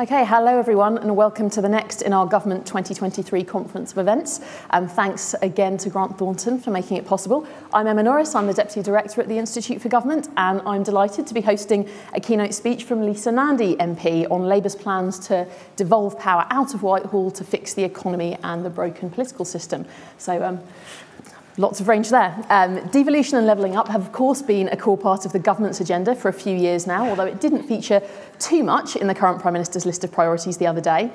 [0.00, 4.40] Okay, hello everyone, and welcome to the next in our Government 2023 conference of events.
[4.70, 7.44] Um, thanks again to Grant Thornton for making it possible.
[7.74, 11.26] I'm Emma Norris, I'm the Deputy Director at the Institute for Government, and I'm delighted
[11.26, 16.16] to be hosting a keynote speech from Lisa Nandy, MP, on Labour's plans to devolve
[16.16, 19.84] power out of Whitehall to fix the economy and the broken political system.
[20.16, 20.60] So, um,
[21.58, 22.36] Lots of range there.
[22.50, 25.80] Um, devolution and levelling up have, of course, been a core part of the government's
[25.80, 28.00] agenda for a few years now, although it didn't feature
[28.38, 31.10] too much in the current Prime Minister's list of priorities the other day.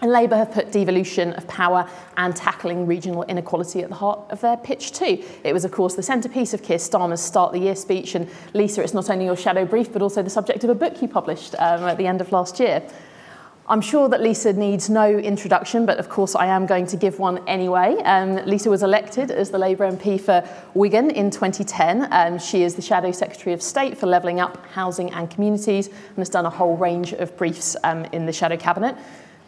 [0.00, 4.40] And Labour have put devolution of power and tackling regional inequality at the heart of
[4.40, 5.24] their pitch too.
[5.42, 8.14] It was, of course, the centrepiece of Keir Starmer's Start the Year speech.
[8.14, 11.02] And Lisa, it's not only your shadow brief, but also the subject of a book
[11.02, 12.80] you published um, at the end of last year.
[13.70, 17.20] I'm sure that Lisa needs no introduction, but of course I am going to give
[17.20, 17.94] one anyway.
[18.02, 20.42] Um, Lisa was elected as the Labour MP for
[20.74, 22.08] Wigan in 2010.
[22.12, 26.16] Um, she is the Shadow Secretary of State for Levelling Up Housing and Communities and
[26.16, 28.96] has done a whole range of briefs um, in the Shadow Cabinet.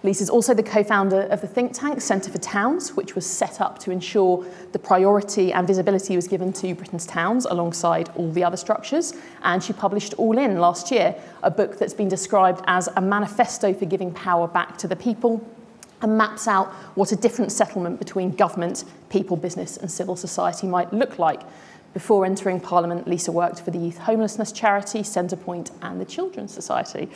[0.05, 3.61] Lisa is also the co-founder of the think tank Centre for Towns, which was set
[3.61, 8.43] up to ensure the priority and visibility was given to Britain's towns alongside all the
[8.43, 9.15] other structures.
[9.45, 11.15] And she published All In last year,
[11.45, 15.47] a book that's been described as a manifesto for giving power back to the people
[16.01, 20.93] and maps out what a different settlement between government, people, business and civil society might
[20.93, 21.43] look like.
[21.95, 27.09] Before entering Parliament, Lisa worked for the youth homelessness charity Centrepoint and the Children's Society.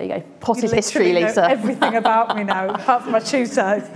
[0.00, 0.28] There you go.
[0.40, 1.44] Potted history, Lisa.
[1.50, 3.86] everything about me now, apart from my tutor.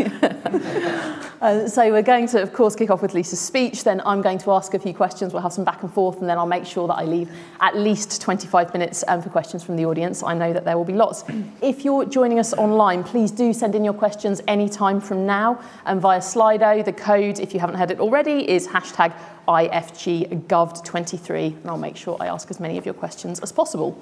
[1.41, 3.85] uh, so we're going to, of course, kick off with Lisa's speech.
[3.85, 5.33] Then I'm going to ask a few questions.
[5.33, 7.31] We'll have some back and forth, and then I'll make sure that I leave
[7.63, 10.23] at least 25 minutes um, for questions from the audience.
[10.23, 11.25] I know that there will be lots.
[11.63, 15.55] if you're joining us online, please do send in your questions any time from now
[15.87, 16.85] and um, via Slido.
[16.85, 19.15] The code, if you haven't heard it already, is hashtag
[19.49, 23.99] IFGGovd23, and I'll make sure I ask as many of your questions as possible.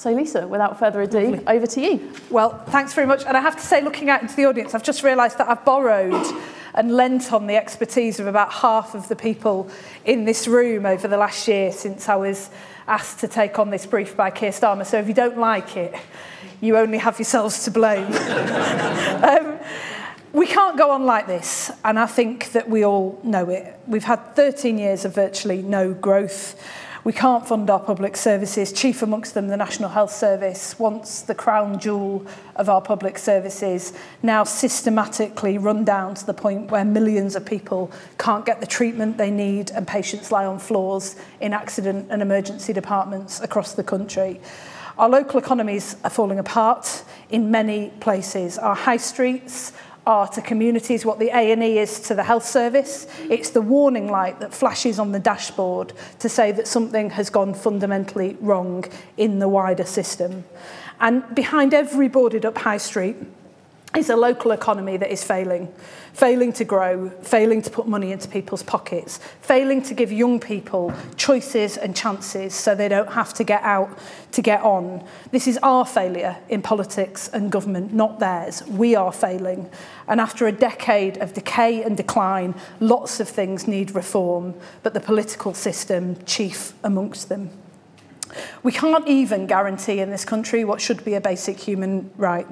[0.00, 1.46] So, Lisa, without further ado, Lovely.
[1.46, 2.12] over to you.
[2.30, 3.22] Well, thanks very much.
[3.26, 5.62] And I have to say, looking out into the audience, I've just realised that I've
[5.62, 6.24] borrowed
[6.72, 9.68] and lent on the expertise of about half of the people
[10.06, 12.48] in this room over the last year since I was
[12.88, 14.86] asked to take on this brief by Keir Starmer.
[14.86, 15.94] So, if you don't like it,
[16.62, 18.06] you only have yourselves to blame.
[19.22, 19.58] um,
[20.32, 23.78] we can't go on like this, and I think that we all know it.
[23.86, 26.56] We've had 13 years of virtually no growth.
[27.02, 31.34] We can't fund our public services, chief amongst them the National Health Service, once the
[31.34, 37.36] crown jewel of our public services, now systematically run down to the point where millions
[37.36, 42.08] of people can't get the treatment they need and patients lie on floors in accident
[42.10, 44.38] and emergency departments across the country.
[44.98, 48.58] Our local economies are falling apart in many places.
[48.58, 49.72] Our high streets
[50.10, 53.06] are to communities, what the A&E is to the health service.
[53.30, 57.54] It's the warning light that flashes on the dashboard to say that something has gone
[57.54, 58.84] fundamentally wrong
[59.16, 60.44] in the wider system.
[61.00, 63.16] And behind every boarded up high street
[63.96, 65.72] is a local economy that is failing,
[66.12, 70.92] failing to grow, failing to put money into people's pockets, failing to give young people
[71.16, 73.96] choices and chances so they don't have to get out
[74.30, 75.04] to get on.
[75.32, 78.62] This is our failure in politics and government, not theirs.
[78.64, 79.68] We are failing.
[80.06, 85.00] And after a decade of decay and decline, lots of things need reform, but the
[85.00, 87.50] political system chief amongst them.
[88.62, 92.46] We can't even guarantee in this country what should be a basic human right.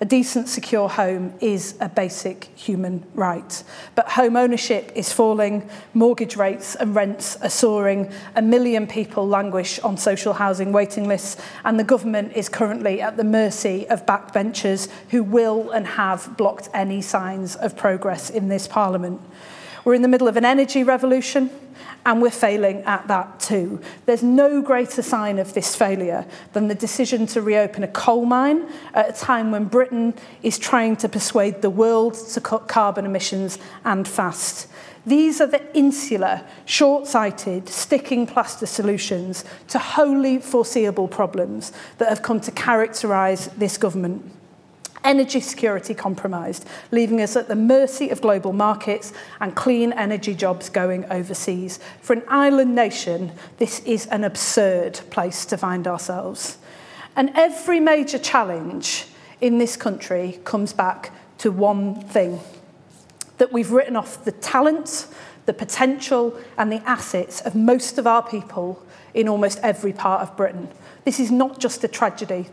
[0.00, 3.62] A decent, secure home is a basic human right.
[3.94, 9.78] But home ownership is falling, mortgage rates and rents are soaring, a million people languish
[9.80, 14.88] on social housing waiting lists, and the government is currently at the mercy of backbenchers
[15.10, 19.20] who will and have blocked any signs of progress in this parliament.
[19.84, 21.50] We're in the middle of an energy revolution
[22.06, 23.80] and we're failing at that too.
[24.06, 28.66] There's no greater sign of this failure than the decision to reopen a coal mine
[28.92, 33.58] at a time when Britain is trying to persuade the world to cut carbon emissions
[33.84, 34.66] and fast.
[35.06, 42.40] These are the insular, short-sighted, sticking plaster solutions to wholly foreseeable problems that have come
[42.40, 44.24] to characterise this government
[45.04, 50.68] energy security compromised, leaving us at the mercy of global markets and clean energy jobs
[50.70, 51.78] going overseas.
[52.00, 56.56] For an island nation, this is an absurd place to find ourselves.
[57.14, 59.06] And every major challenge
[59.40, 62.40] in this country comes back to one thing
[63.38, 65.06] that we've written off the talent,
[65.46, 70.36] the potential, and the assets of most of our people in almost every part of
[70.36, 70.68] Britain.
[71.04, 72.46] This is not just a tragedy,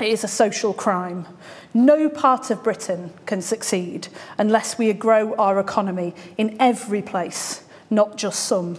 [0.00, 1.26] It is a social crime.
[1.74, 4.06] No part of Britain can succeed
[4.38, 8.78] unless we grow our economy in every place, not just some.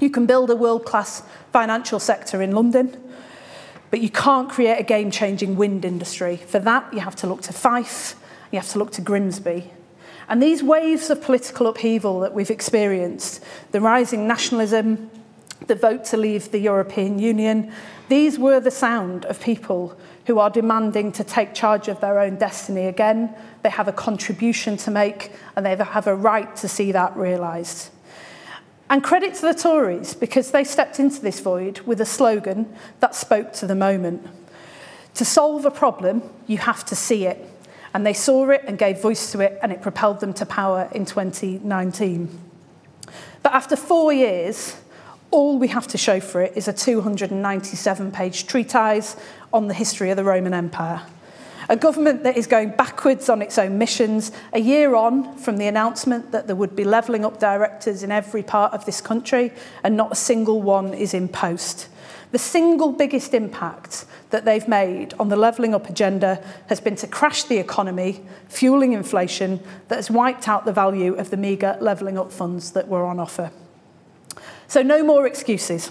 [0.00, 1.22] You can build a world class
[1.52, 2.98] financial sector in London,
[3.92, 6.36] but you can't create a game changing wind industry.
[6.38, 8.16] For that, you have to look to Fife,
[8.50, 9.70] you have to look to Grimsby.
[10.28, 15.08] And these waves of political upheaval that we've experienced, the rising nationalism,
[15.68, 17.72] the vote to leave the European Union,
[18.08, 19.96] these were the sound of people
[20.26, 23.34] who are demanding to take charge of their own destiny again.
[23.62, 27.90] They have a contribution to make and they have a right to see that realised.
[28.88, 33.14] And credit to the Tories because they stepped into this void with a slogan that
[33.14, 34.26] spoke to the moment.
[35.14, 37.48] To solve a problem, you have to see it.
[37.94, 40.88] And they saw it and gave voice to it, and it propelled them to power
[40.94, 42.40] in 2019.
[43.42, 44.76] But after four years,
[45.30, 49.14] all we have to show for it is a 297 page treatise
[49.52, 51.02] on the history of the Roman Empire.
[51.68, 55.68] A government that is going backwards on its own missions, a year on from the
[55.68, 59.52] announcement that there would be levelling up directors in every part of this country,
[59.84, 61.88] and not a single one is in post.
[62.32, 67.06] The single biggest impact that they've made on the levelling up agenda has been to
[67.06, 72.18] crash the economy, fueling inflation that has wiped out the value of the meagre levelling
[72.18, 73.50] up funds that were on offer.
[74.66, 75.90] So, no more excuses.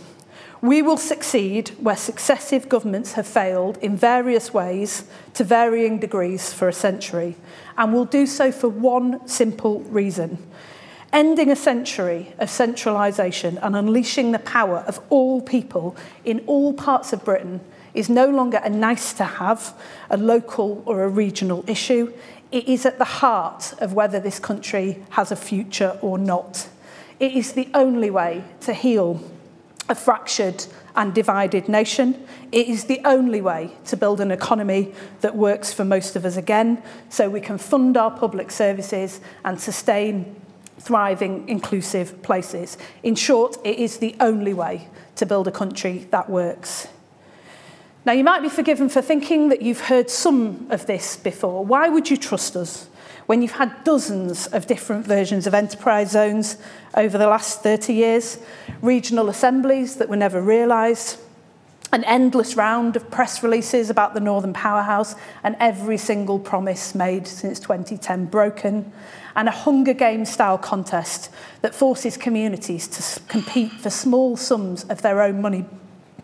[0.61, 6.67] We will succeed where successive governments have failed in various ways to varying degrees for
[6.69, 7.35] a century,
[7.77, 10.37] and will do so for one simple reason.
[11.11, 17.11] Ending a century of centralisation and unleashing the power of all people in all parts
[17.11, 17.61] of Britain
[17.95, 19.73] is no longer a nice to have,
[20.11, 22.13] a local or a regional issue.
[22.51, 26.69] It is at the heart of whether this country has a future or not.
[27.19, 29.21] It is the only way to heal
[29.91, 30.65] a fractured
[30.95, 32.25] and divided nation.
[32.53, 36.37] It is the only way to build an economy that works for most of us
[36.37, 40.41] again, so we can fund our public services and sustain
[40.79, 42.77] thriving, inclusive places.
[43.03, 46.87] In short, it is the only way to build a country that works.
[48.05, 51.63] Now, you might be forgiven for thinking that you've heard some of this before.
[51.65, 52.87] Why would you trust us?
[53.27, 56.57] when you've had dozens of different versions of enterprise zones
[56.95, 58.39] over the last 30 years,
[58.81, 61.19] regional assemblies that were never realised,
[61.93, 65.13] an endless round of press releases about the Northern Powerhouse
[65.43, 68.91] and every single promise made since 2010 broken,
[69.35, 71.29] and a Hunger Games style contest
[71.61, 75.65] that forces communities to compete for small sums of their own money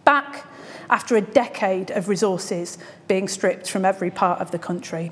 [0.03, 0.45] back
[0.89, 2.77] after a decade of resources
[3.09, 5.11] being stripped from every part of the country.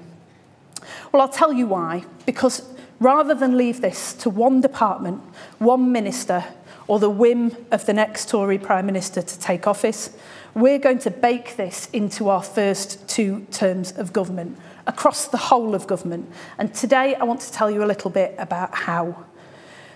[1.12, 2.04] Well, I'll tell you why.
[2.26, 2.68] Because
[3.00, 5.22] rather than leave this to one department,
[5.60, 6.46] one minister,
[6.88, 10.12] or the whim of the next Tory Prime Minister to take office,
[10.54, 15.74] we're going to bake this into our first two terms of government, across the whole
[15.74, 16.30] of government.
[16.58, 19.26] And today I want to tell you a little bit about how.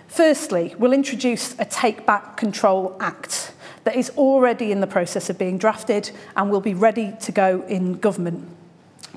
[0.08, 3.52] Firstly, we'll introduce a Take Back Control Act
[3.84, 7.62] that is already in the process of being drafted and will be ready to go
[7.68, 8.46] in government.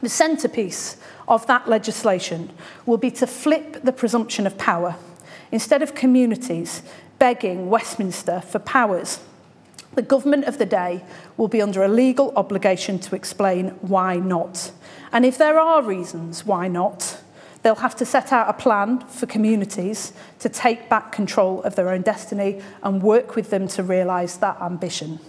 [0.01, 0.97] The centrepiece
[1.27, 2.49] of that legislation
[2.85, 4.95] will be to flip the presumption of power.
[5.51, 6.81] Instead of communities
[7.19, 9.19] begging Westminster for powers,
[9.95, 11.03] the government of the day
[11.37, 14.71] will be under a legal obligation to explain why not.
[15.11, 17.19] And if there are reasons why not,
[17.61, 21.89] they'll have to set out a plan for communities to take back control of their
[21.89, 25.19] own destiny and work with them to realise that ambition.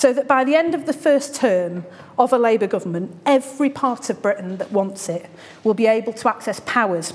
[0.00, 1.84] So that by the end of the first term
[2.18, 5.28] of a Labour government, every part of Britain that wants it
[5.62, 7.12] will be able to access powers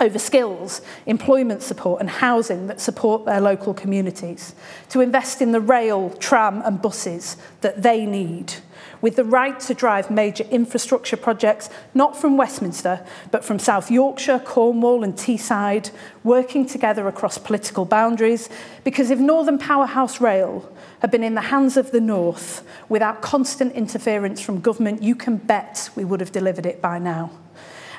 [0.00, 4.54] over skills, employment support and housing that support their local communities,
[4.88, 8.54] to invest in the rail, tram and buses that they need,
[9.02, 14.38] with the right to drive major infrastructure projects, not from Westminster, but from South Yorkshire,
[14.38, 15.90] Cornwall and Teesside,
[16.24, 18.48] working together across political boundaries,
[18.82, 23.72] because if Northern Powerhouse Rail have been in the hands of the North, without constant
[23.74, 27.30] interference from government, you can bet we would have delivered it by now.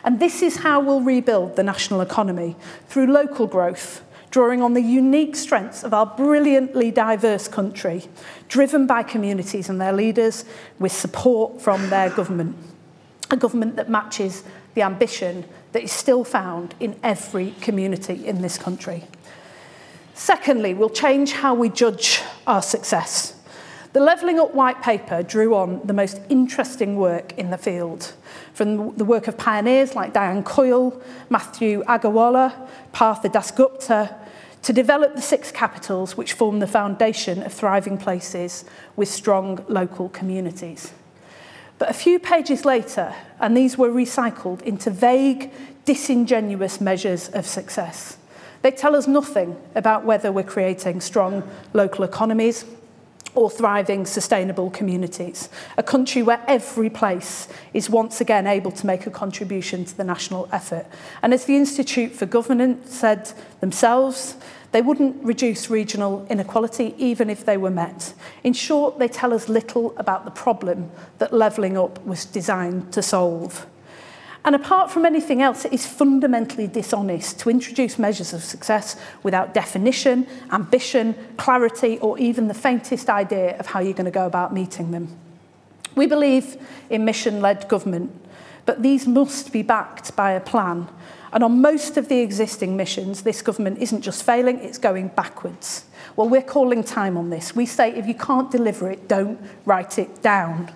[0.03, 2.55] And this is how we'll rebuild the national economy
[2.87, 4.01] through local growth,
[4.31, 8.05] drawing on the unique strengths of our brilliantly diverse country,
[8.47, 10.45] driven by communities and their leaders
[10.77, 12.55] with support from their government.
[13.31, 18.57] A government that matches the ambition that is still found in every community in this
[18.57, 19.03] country.
[20.19, 23.35] Secondly, we'll change how we judge our success.
[23.93, 28.11] The Levelling Up White Paper drew on the most interesting work in the field,
[28.53, 32.53] from the work of pioneers like Diane Coyle, Matthew Agarwala,
[32.91, 34.13] Partha Dasgupta,
[34.61, 38.65] to develop the six capitals which form the foundation of thriving places
[38.97, 40.91] with strong local communities.
[41.77, 45.49] But a few pages later, and these were recycled into vague,
[45.85, 48.17] disingenuous measures of success.
[48.61, 52.65] They tell us nothing about whether we're creating strong local economies
[53.35, 55.49] or thriving sustainable communities.
[55.77, 60.03] A country where every place is once again able to make a contribution to the
[60.03, 60.87] national effort.
[61.21, 64.35] And as the Institute for Governance said themselves,
[64.71, 68.13] they wouldn't reduce regional inequality even if they were met.
[68.43, 73.01] In short, they tell us little about the problem that levelling up was designed to
[73.01, 73.65] solve.
[74.49, 79.53] And apart from anything else, it is fundamentally dishonest to introduce measures of success without
[79.53, 84.51] definition, ambition, clarity, or even the faintest idea of how you're going to go about
[84.51, 85.15] meeting them.
[85.93, 86.57] We believe
[86.89, 88.09] in mission led government,
[88.65, 90.87] but these must be backed by a plan.
[91.31, 95.85] And on most of the existing missions, this government isn't just failing, it's going backwards.
[96.15, 97.55] Well, we're calling time on this.
[97.55, 100.71] We say if you can't deliver it, don't write it down.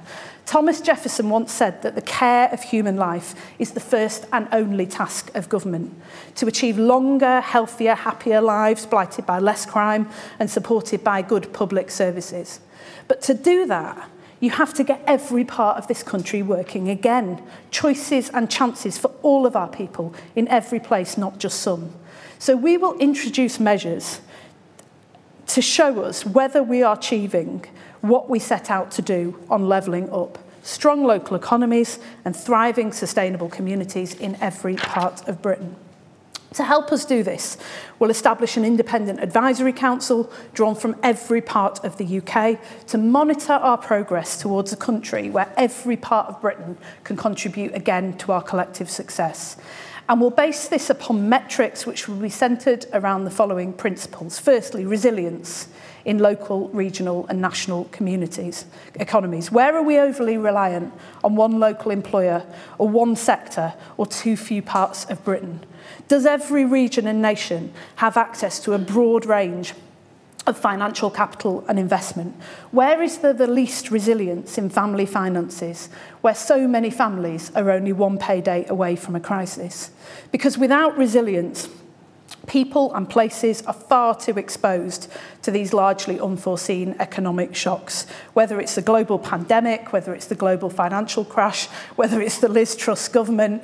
[0.45, 4.85] Thomas Jefferson once said that the care of human life is the first and only
[4.85, 5.93] task of government.
[6.35, 10.09] To achieve longer, healthier, happier lives blighted by less crime
[10.39, 12.59] and supported by good public services.
[13.07, 14.09] But to do that,
[14.41, 17.41] you have to get every part of this country working again.
[17.71, 21.91] Choices and chances for all of our people in every place, not just some.
[22.37, 24.19] So we will introduce measures
[25.47, 27.65] to show us whether we are achieving
[28.03, 33.47] what we set out to do on levelling up strong local economies and thriving sustainable
[33.49, 35.73] communities in every part of Britain.
[36.55, 37.57] To help us do this,
[37.99, 43.53] we'll establish an independent advisory council drawn from every part of the UK to monitor
[43.53, 48.41] our progress towards a country where every part of Britain can contribute again to our
[48.41, 49.55] collective success.
[50.09, 54.37] And we'll base this upon metrics which will be centred around the following principles.
[54.39, 55.67] Firstly, resilience
[56.05, 59.51] in local, regional and national communities, economies?
[59.51, 60.93] Where are we overly reliant
[61.23, 62.43] on one local employer
[62.77, 65.63] or one sector or too few parts of Britain?
[66.07, 69.73] Does every region and nation have access to a broad range
[70.45, 72.35] of financial capital and investment?
[72.71, 75.87] Where is there the least resilience in family finances,
[76.19, 79.91] where so many families are only one payday away from a crisis?
[80.33, 81.69] Because without resilience,
[82.47, 85.09] people and places are far too exposed
[85.41, 90.69] to these largely unforeseen economic shocks, whether it's the global pandemic, whether it's the global
[90.69, 93.63] financial crash, whether it's the Liz Truss government,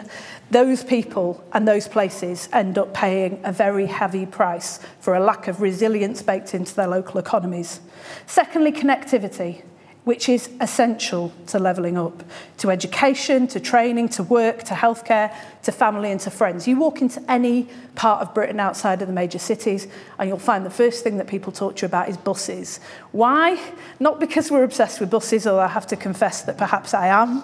[0.52, 5.48] those people and those places end up paying a very heavy price for a lack
[5.48, 7.82] of resilience baked into their local economies.
[8.26, 9.62] Secondly, connectivity
[10.10, 12.24] which is essential to levelling up
[12.58, 16.68] to education, to training, to work, to healthcare, to family, and to friends.
[16.68, 19.88] You walk into any part of Britain outside of the major cities,
[20.18, 22.80] and you'll find the first thing that people talk to you about is buses.
[23.12, 23.60] Why?
[24.00, 27.44] Not because we're obsessed with buses, although I have to confess that perhaps I am,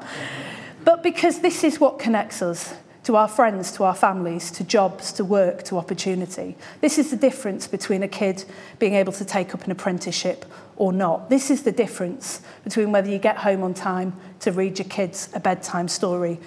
[0.84, 5.13] but because this is what connects us to our friends, to our families, to jobs,
[5.13, 6.55] to work, to opportunity.
[6.81, 8.43] This is the difference between a kid
[8.79, 11.29] being able to take up an apprenticeship or not.
[11.29, 15.29] This is the difference between whether you get home on time to read your kids
[15.34, 16.39] a bedtime story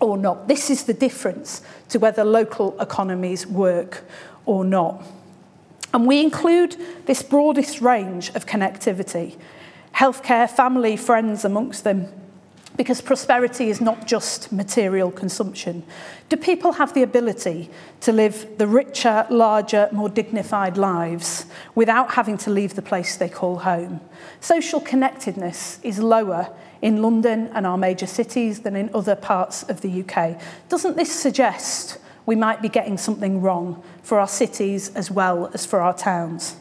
[0.00, 0.48] or not.
[0.48, 4.04] This is the difference to whether local economies work
[4.46, 5.02] or not.
[5.94, 6.76] And we include
[7.06, 9.36] this broadest range of connectivity
[9.94, 12.08] healthcare, family, friends amongst them,
[12.76, 15.82] because prosperity is not just material consumption.
[16.28, 22.38] Do people have the ability to live the richer, larger, more dignified lives without having
[22.38, 24.00] to leave the place they call home?
[24.40, 26.48] Social connectedness is lower
[26.80, 30.40] in London and our major cities than in other parts of the UK.
[30.68, 35.66] Doesn't this suggest we might be getting something wrong for our cities as well as
[35.66, 36.56] for our towns?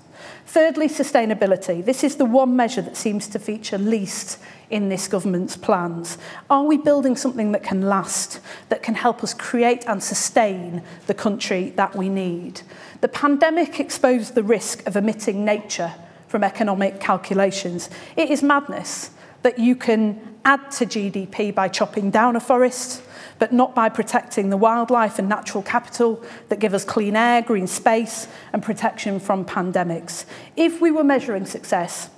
[0.46, 1.84] Thirdly, sustainability.
[1.84, 4.38] This is the one measure that seems to feature least
[4.70, 6.18] in this government's plans.
[6.50, 11.13] Are we building something that can last, that can help us create and sustain the
[11.13, 12.62] country that we need?
[13.01, 15.94] The pandemic exposed the risk of omitting nature
[16.28, 17.90] from economic calculations.
[18.16, 19.12] It is madness
[19.44, 23.01] that you can add to GDP by chopping down a forest,
[23.41, 27.65] but not by protecting the wildlife and natural capital that give us clean air, green
[27.65, 30.25] space, and protection from pandemics.
[30.55, 32.12] If we were measuring success,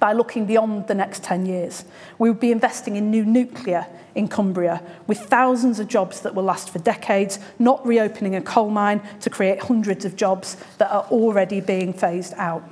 [0.00, 1.84] by looking beyond the next 10 years.
[2.16, 6.44] We would be investing in new nuclear in Cumbria with thousands of jobs that will
[6.44, 11.02] last for decades, not reopening a coal mine to create hundreds of jobs that are
[11.10, 12.62] already being phased out.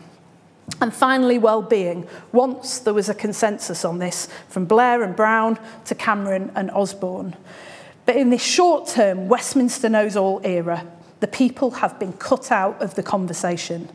[0.80, 2.06] And finally, well-being.
[2.30, 7.34] Once there was a consensus on this, from Blair and Brown to Cameron and Osborne.
[8.08, 10.86] But in this short term, Westminster knows all era,
[11.20, 13.90] the people have been cut out of the conversation.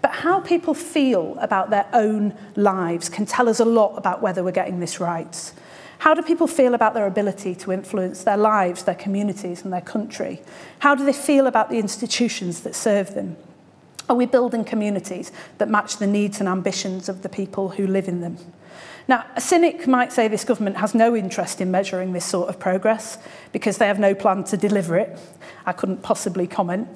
[0.00, 4.42] But how people feel about their own lives can tell us a lot about whether
[4.42, 5.52] we're getting this right.
[6.00, 9.80] How do people feel about their ability to influence their lives, their communities, and their
[9.80, 10.42] country?
[10.80, 13.36] How do they feel about the institutions that serve them?
[14.10, 18.08] Are we building communities that match the needs and ambitions of the people who live
[18.08, 18.38] in them?
[19.08, 22.58] Now, a cynic might say this government has no interest in measuring this sort of
[22.58, 23.18] progress
[23.52, 25.18] because they have no plan to deliver it.
[25.66, 26.88] I couldn't possibly comment.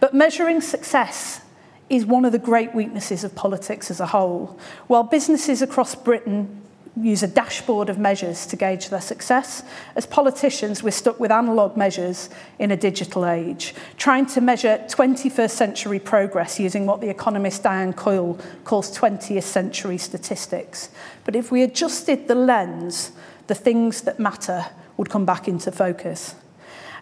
[0.00, 1.40] But measuring success
[1.88, 4.58] is one of the great weaknesses of politics as a whole.
[4.88, 6.62] While businesses across Britain
[7.02, 9.62] use a dashboard of measures to gauge their success.
[9.96, 15.50] As politicians, we're stuck with analog measures in a digital age, trying to measure 21st
[15.50, 20.90] century progress using what the economist Diane Coyle calls 20th century statistics.
[21.24, 23.10] But if we adjusted the lens,
[23.48, 26.36] the things that matter would come back into focus.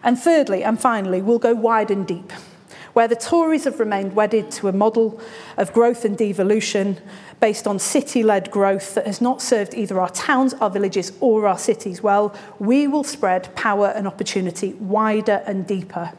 [0.03, 2.33] And thirdly, and finally, we'll go wide and deep
[2.93, 5.19] where the Tories have remained wedded to a model
[5.57, 6.99] of growth and devolution
[7.39, 11.57] based on city-led growth that has not served either our towns, our villages or our
[11.57, 16.13] cities well, we will spread power and opportunity wider and deeper.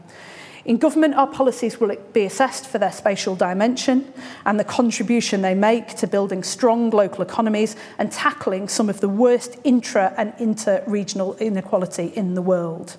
[0.64, 4.11] In government, our policies will be assessed for their spatial dimension
[4.47, 9.09] and the contribution they make to building strong local economies and tackling some of the
[9.09, 12.97] worst intra and inter-regional inequality in the world.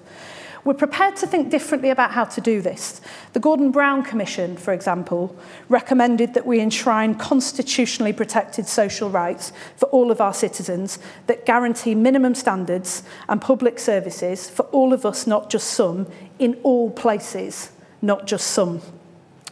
[0.65, 3.00] We're prepared to think differently about how to do this.
[3.34, 5.36] The Gordon Brown Commission, for example,
[5.69, 11.93] recommended that we enshrine constitutionally protected social rights for all of our citizens that guarantee
[11.93, 16.07] minimum standards and public services for all of us, not just some,
[16.39, 18.81] in all places, not just some.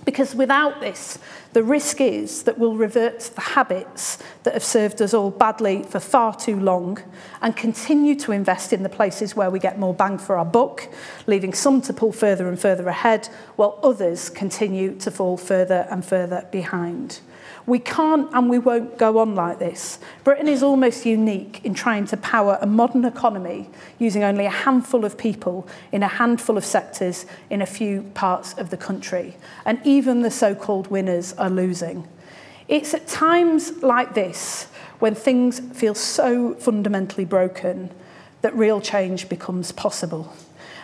[0.06, 1.18] Because without this,
[1.54, 5.84] the risk is that we'll revert to the habits that have served us all badly
[5.84, 7.00] for far too long
[7.42, 10.88] and continue to invest in the places where we get more bang for our buck,
[11.28, 16.04] leaving some to pull further and further ahead, while others continue to fall further and
[16.06, 17.20] further behind.
[17.66, 20.00] We can't and we won't go on like this.
[20.24, 25.06] Britain is almost unique in trying to power a modern economy using only a handful
[25.06, 29.38] of people in a handful of sectors in a few parts of the country.
[29.66, 32.06] And even the so-called winners are losing.
[32.68, 34.66] It's at times like this
[35.00, 37.92] when things feel so fundamentally broken
[38.42, 40.34] that real change becomes possible.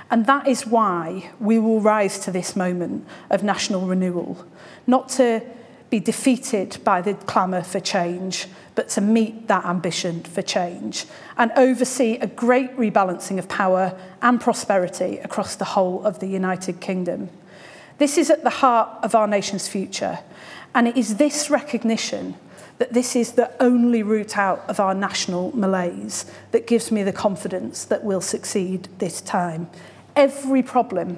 [0.09, 4.44] And that is why we will rise to this moment of national renewal,
[4.87, 5.42] not to
[5.90, 11.06] be defeated by the clamour for change, but to meet that ambition for change
[11.38, 16.80] and oversee a great rebalancing of power and prosperity across the whole of the United
[16.80, 17.30] Kingdom.
[17.98, 20.20] This is at the heart of our nation's future,
[20.75, 22.36] and it is this recognition
[22.78, 27.12] that this is the only route out of our national malaise that gives me the
[27.12, 29.70] confidence that we'll succeed this time.
[30.16, 31.18] Every problem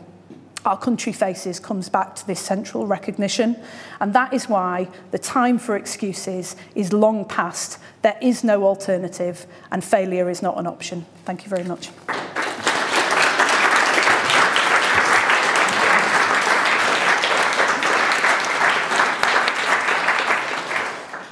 [0.65, 3.57] our country faces comes back to this central recognition.
[3.99, 7.79] And that is why the time for excuses is long past.
[8.03, 11.05] There is no alternative, and failure is not an option.
[11.25, 11.89] Thank you very much.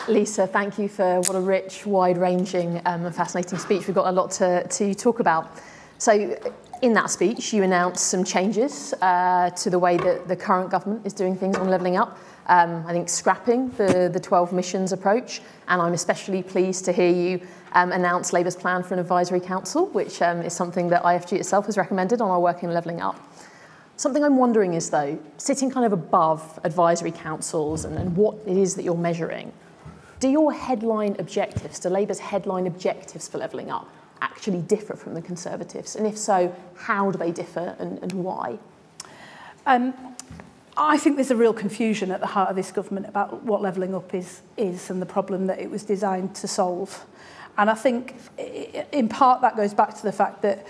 [0.08, 3.86] Lisa, thank you for what a rich, wide ranging, um, and fascinating speech.
[3.88, 5.52] We've got a lot to, to talk about.
[6.00, 6.36] So,
[6.82, 11.06] in that speech, you announced some changes uh, to the way that the current government
[11.06, 12.18] is doing things on levelling up.
[12.48, 17.10] Um, I think scrapping the, the 12 missions approach, and I'm especially pleased to hear
[17.10, 17.42] you
[17.74, 21.68] um, announce Labour's plan for an advisory council, which um, is something that IFG itself
[21.68, 23.20] has recommended on our work in levelling up.
[23.98, 28.58] Something I'm wondering is, though, sitting kind of above advisory councils and, and what it
[28.58, 29.52] is that you're measuring,
[30.22, 33.90] do your headline objectives, do Labour's headline objectives for levelling up
[34.22, 35.96] actually differ from the Conservatives?
[35.96, 38.60] And if so, how do they differ and, and why?
[39.66, 39.94] Um,
[40.78, 43.94] I think there's a real confusion at the heart of this government about what levelling
[43.94, 47.06] up is, is and the problem that it was designed to solve.
[47.58, 48.16] And I think
[48.94, 50.66] in part that goes back to the fact that,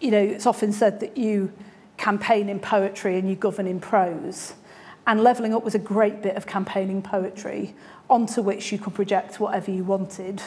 [0.00, 1.52] you know, it's often said that you
[1.98, 4.54] campaign in poetry and you govern in prose.
[5.06, 7.74] And levelling up was a great bit of campaigning poetry
[8.08, 10.40] onto which you could project whatever you wanted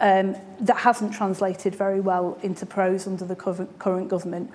[0.00, 4.50] um, that hasn't translated very well into prose under the current government.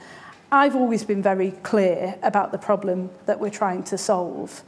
[0.51, 4.63] I've always been very clear about the problem that we're trying to solve.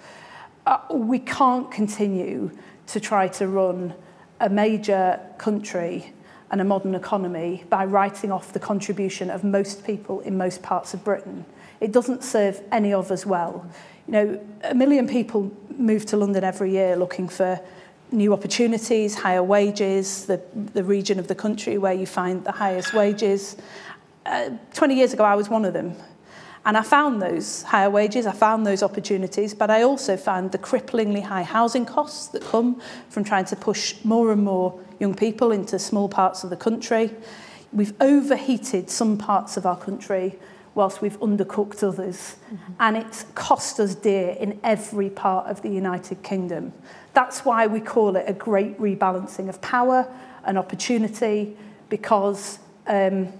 [0.66, 2.52] Uh, we can't continue
[2.88, 3.94] to try to run
[4.40, 6.14] a major country
[6.52, 10.94] and a modern economy by writing off the contribution of most people in most parts
[10.94, 11.46] of Britain.
[11.82, 13.66] It doesn't serve any of us well.
[14.08, 17.60] You know, a million people move to London every year looking for
[18.14, 20.40] new opportunities, higher wages, the,
[20.74, 23.58] the region of the country where you find the highest wages.
[24.26, 25.94] Uh, 20 years ago, I was one of them.
[26.66, 30.58] And I found those higher wages, I found those opportunities, but I also found the
[30.58, 35.52] cripplingly high housing costs that come from trying to push more and more young people
[35.52, 37.14] into small parts of the country.
[37.74, 40.40] We've overheated some parts of our country
[40.76, 42.36] whilst we've undercooked others.
[42.52, 42.74] Mm-hmm.
[42.80, 46.74] And it's cost us dear in every part of the United Kingdom.
[47.14, 50.08] That's why we call it a great rebalancing of power
[50.46, 51.56] and opportunity,
[51.90, 53.32] because um,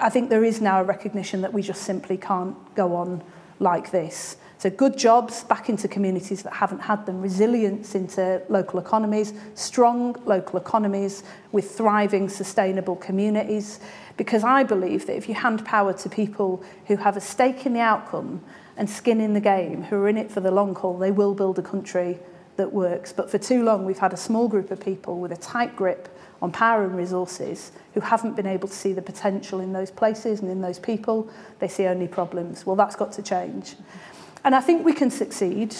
[0.00, 3.22] I think there is now a recognition that we just simply can't go on
[3.60, 8.80] like this to good jobs back into communities that haven't had them, resilience into local
[8.80, 11.22] economies, strong local economies
[11.52, 13.78] with thriving sustainable communities.
[14.16, 17.74] Because I believe that if you hand power to people who have a stake in
[17.74, 18.40] the outcome
[18.78, 21.34] and skin in the game, who are in it for the long haul, they will
[21.34, 22.18] build a country
[22.56, 23.12] that works.
[23.12, 26.08] But for too long, we've had a small group of people with a tight grip
[26.40, 30.40] on power and resources who haven't been able to see the potential in those places
[30.40, 31.28] and in those people.
[31.58, 32.64] They see only problems.
[32.64, 33.74] Well, that's got to change.
[33.74, 34.13] Mm -hmm.
[34.44, 35.74] And I think we can succeed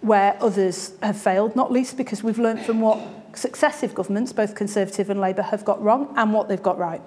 [0.00, 2.98] where others have failed, not least because we've learned from what
[3.34, 7.02] successive governments, both Conservative and Labour, have got wrong and what they've got right.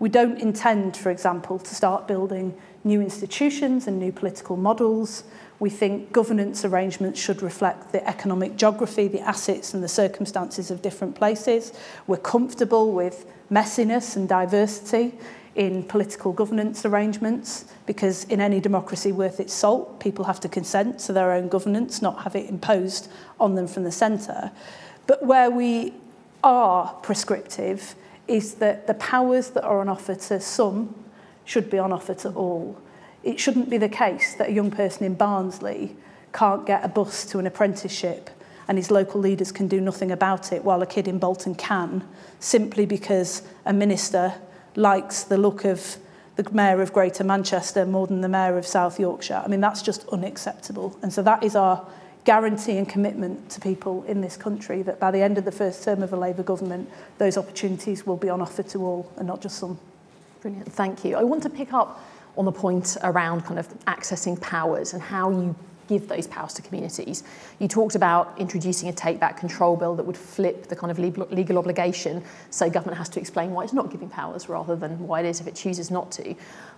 [0.00, 5.22] We don't intend, for example, to start building new institutions and new political models.
[5.60, 10.82] We think governance arrangements should reflect the economic geography, the assets and the circumstances of
[10.82, 11.72] different places.
[12.08, 15.12] We're comfortable with messiness and diversity
[15.56, 20.98] in political governance arrangements because in any democracy worth its salt, people have to consent
[21.00, 23.08] to their own governance, not have it imposed
[23.40, 24.50] on them from the center
[25.06, 25.92] But where we
[26.42, 27.94] are prescriptive
[28.26, 30.94] is that the powers that are on offer to some
[31.44, 32.80] should be on offer to all.
[33.22, 35.94] It shouldn't be the case that a young person in Barnsley
[36.32, 38.30] can't get a bus to an apprenticeship
[38.66, 42.02] and his local leaders can do nothing about it while a kid in Bolton can,
[42.40, 44.34] simply because a minister
[44.76, 45.96] likes the look of
[46.36, 49.40] the mayor of Greater Manchester more than the mayor of South Yorkshire.
[49.44, 50.96] I mean, that's just unacceptable.
[51.02, 51.86] And so that is our
[52.24, 55.84] guarantee and commitment to people in this country that by the end of the first
[55.84, 59.40] term of a Labour government, those opportunities will be on offer to all and not
[59.40, 59.78] just some.
[60.40, 61.16] Brilliant, thank you.
[61.16, 62.02] I want to pick up
[62.36, 65.54] on the point around kind of accessing powers and how you
[65.88, 67.24] give those powers to communities.
[67.58, 70.98] You talked about introducing a take back control bill that would flip the kind of
[70.98, 75.20] legal obligation so government has to explain why it's not giving powers rather than why
[75.20, 76.34] it is if it chooses not to.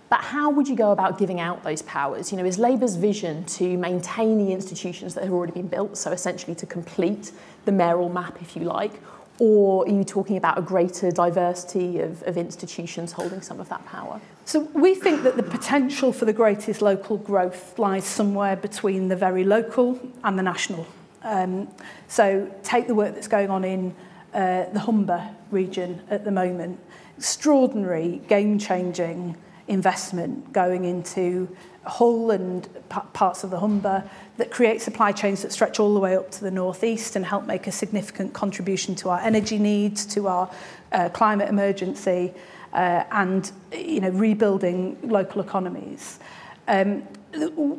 [0.09, 2.31] But how would you go about giving out those powers?
[2.31, 6.11] You know, is Labour's vision to maintain the institutions that have already been built, so
[6.11, 7.31] essentially to complete
[7.65, 8.93] the mayoral map, if you like,
[9.39, 13.85] or are you talking about a greater diversity of, of institutions holding some of that
[13.85, 14.21] power?
[14.47, 19.15] So we think that the potential for the greatest local growth lies somewhere between the
[19.17, 20.87] very local and the national.
[21.23, 21.67] Um,
[22.07, 23.93] so take the work that's going on in
[24.33, 26.79] uh, the Humber region at the moment.
[27.17, 29.35] Extraordinary, game-changing
[29.67, 31.53] investment going into
[31.85, 32.69] Hull and
[33.11, 36.41] parts of the Humber that create supply chains that stretch all the way up to
[36.41, 40.49] the northeast and help make a significant contribution to our energy needs, to our
[40.93, 42.33] uh, climate emergency,
[42.73, 46.19] uh, and you know, rebuilding local economies.
[46.67, 47.77] Um, the,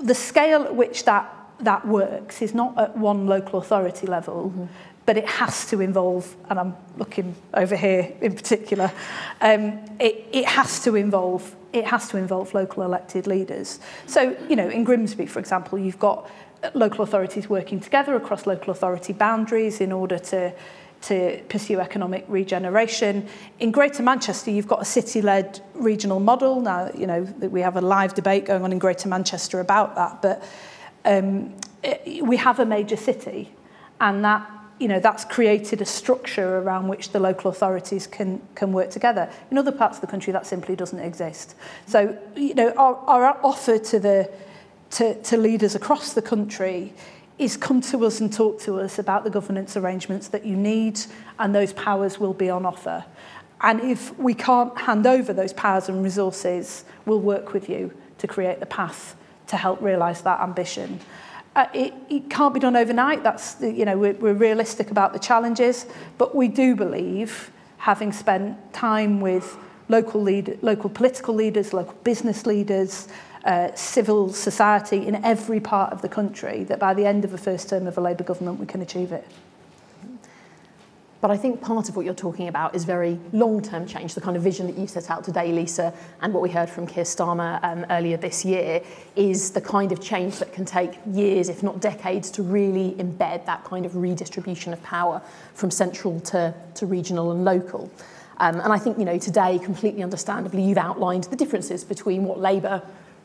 [0.00, 4.64] the scale at which that, that works is not at one local authority level, mm-hmm.
[5.06, 8.90] but it has to involve, and I'm looking over here in particular,
[9.40, 13.80] um, it, it has to involve it has to involve local elected leaders.
[14.06, 16.30] So, you know, in Grimsby, for example, you've got
[16.72, 20.54] local authorities working together across local authority boundaries in order to
[21.06, 23.28] to pursue economic regeneration.
[23.60, 26.60] In Greater Manchester, you've got a city-led regional model.
[26.60, 27.22] Now, you know,
[27.54, 30.42] we have a live debate going on in Greater Manchester about that, but
[31.04, 33.52] um, it, we have a major city,
[34.00, 38.72] and that you know, that's created a structure around which the local authorities can, can
[38.74, 39.32] work together.
[39.50, 41.54] In other parts of the country, that simply doesn't exist.
[41.86, 44.30] So, you know, our, our offer to, the,
[44.90, 46.92] to, to leaders across the country
[47.38, 51.00] is come to us and talk to us about the governance arrangements that you need
[51.38, 53.04] and those powers will be on offer.
[53.60, 58.26] And if we can't hand over those powers and resources, we'll work with you to
[58.26, 59.14] create the path
[59.48, 60.98] to help realise that ambition.
[61.54, 63.22] Uh, it, it can't be done overnight.
[63.22, 65.86] That's, you know, we're, we're realistic about the challenges,
[66.18, 69.56] but we do believe, having spent time with
[69.88, 73.08] local, lead, local political leaders, local business leaders,
[73.74, 77.68] civil society in every part of the country that by the end of the first
[77.68, 79.26] term of a Labour government we can achieve it.
[81.22, 84.36] But I think part of what you're talking about is very long-term change, the kind
[84.36, 87.58] of vision that you set out today, Lisa, and what we heard from Keir Starmer
[87.64, 88.82] um, earlier this year
[89.16, 93.46] is the kind of change that can take years, if not decades, to really embed
[93.46, 95.22] that kind of redistribution of power
[95.54, 97.90] from central to, to regional and local.
[98.36, 102.38] Um, and I think, you know, today, completely understandably, you've outlined the differences between what
[102.40, 102.82] Labour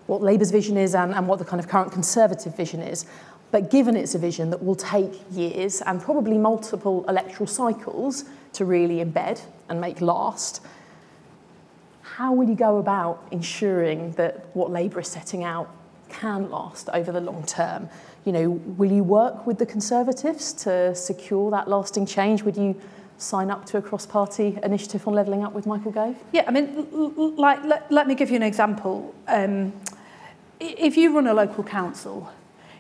[0.08, 3.06] what Labour's vision is and, and what the kind of current Conservative vision is.
[3.52, 8.66] But given it's a vision that will take years and probably multiple electoral cycles to
[8.66, 10.62] really embed and make last,
[12.02, 15.70] how will you go about ensuring that what Labour is setting out
[16.10, 17.90] can last over the long term?
[18.26, 22.44] You know, will you work with the Conservatives to secure that lasting change?
[22.44, 22.80] Would you
[23.22, 26.16] sign up to a cross-party initiative on levelling up with Michael Gove?
[26.32, 29.14] Yeah, I mean, like, let, let me give you an example.
[29.28, 29.74] Um,
[30.60, 32.30] if you run a local council,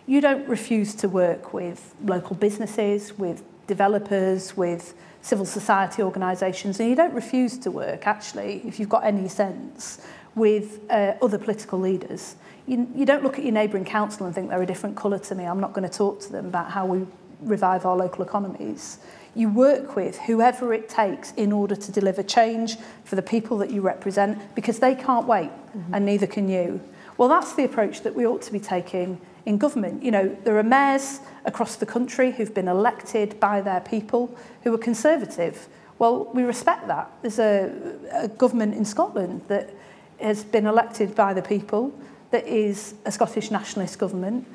[0.07, 6.89] you don't refuse to work with local businesses, with developers, with civil society organisations, and
[6.89, 9.99] you don't refuse to work, actually, if you've got any sense,
[10.33, 12.35] with uh, other political leaders.
[12.65, 15.35] You, you don't look at your neighbouring council and think they're a different colour to
[15.35, 17.05] me, I'm not going to talk to them about how we
[17.41, 18.99] revive our local economies,
[19.33, 23.71] you work with whoever it takes in order to deliver change for the people that
[23.71, 25.93] you represent because they can't wait mm-hmm.
[25.93, 26.81] and neither can you.
[27.17, 30.03] Well, that's the approach that we ought to be taking in government.
[30.03, 34.73] You know, there are mayors across the country who've been elected by their people who
[34.73, 35.67] are conservative.
[35.97, 37.09] Well, we respect that.
[37.21, 37.71] There's a,
[38.11, 39.73] a government in Scotland that
[40.19, 41.93] has been elected by the people
[42.31, 44.45] that is a Scottish nationalist government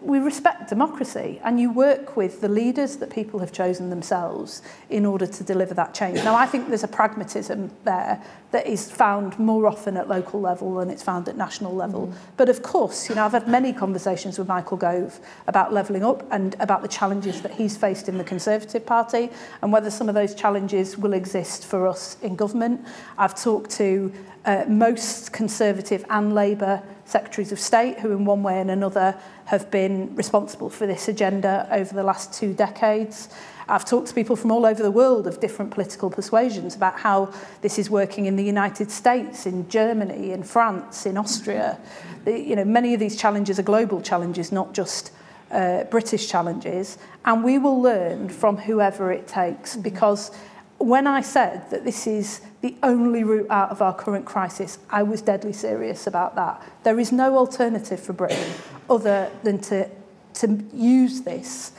[0.00, 5.06] we respect democracy and you work with the leaders that people have chosen themselves in
[5.06, 6.16] order to deliver that change.
[6.24, 10.74] Now, I think there's a pragmatism there that is found more often at local level
[10.74, 12.08] than it's found at national level.
[12.08, 12.14] Mm.
[12.36, 16.26] But of course, you know, I've had many conversations with Michael Gove about levelling up
[16.32, 19.30] and about the challenges that he's faced in the Conservative Party
[19.62, 22.84] and whether some of those challenges will exist for us in government.
[23.18, 24.12] I've talked to
[24.46, 29.70] uh, most Conservative and Labour secretaries of state who in one way and another have
[29.70, 33.28] been responsible for this agenda over the last two decades.
[33.68, 37.32] I've talked to people from all over the world of different political persuasions about how
[37.60, 41.78] this is working in the United States, in Germany, in France, in Austria.
[42.24, 45.12] The, you know, many of these challenges are global challenges, not just
[45.52, 50.30] uh, British challenges, and we will learn from whoever it takes because
[50.80, 55.02] when I said that this is the only route out of our current crisis, I
[55.02, 56.62] was deadly serious about that.
[56.84, 58.50] There is no alternative for Britain
[58.88, 59.88] other than to,
[60.34, 61.72] to use this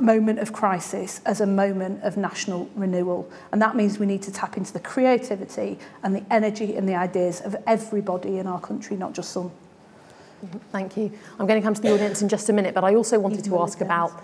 [0.00, 3.28] moment of crisis as a moment of national renewal.
[3.50, 6.94] And that means we need to tap into the creativity and the energy and the
[6.94, 9.50] ideas of everybody in our country, not just some.
[10.44, 10.58] Mm-hmm.
[10.70, 11.10] Thank you.
[11.40, 13.40] I'm going to come to the audience in just a minute, but I also wanted
[13.40, 14.22] Even to ask about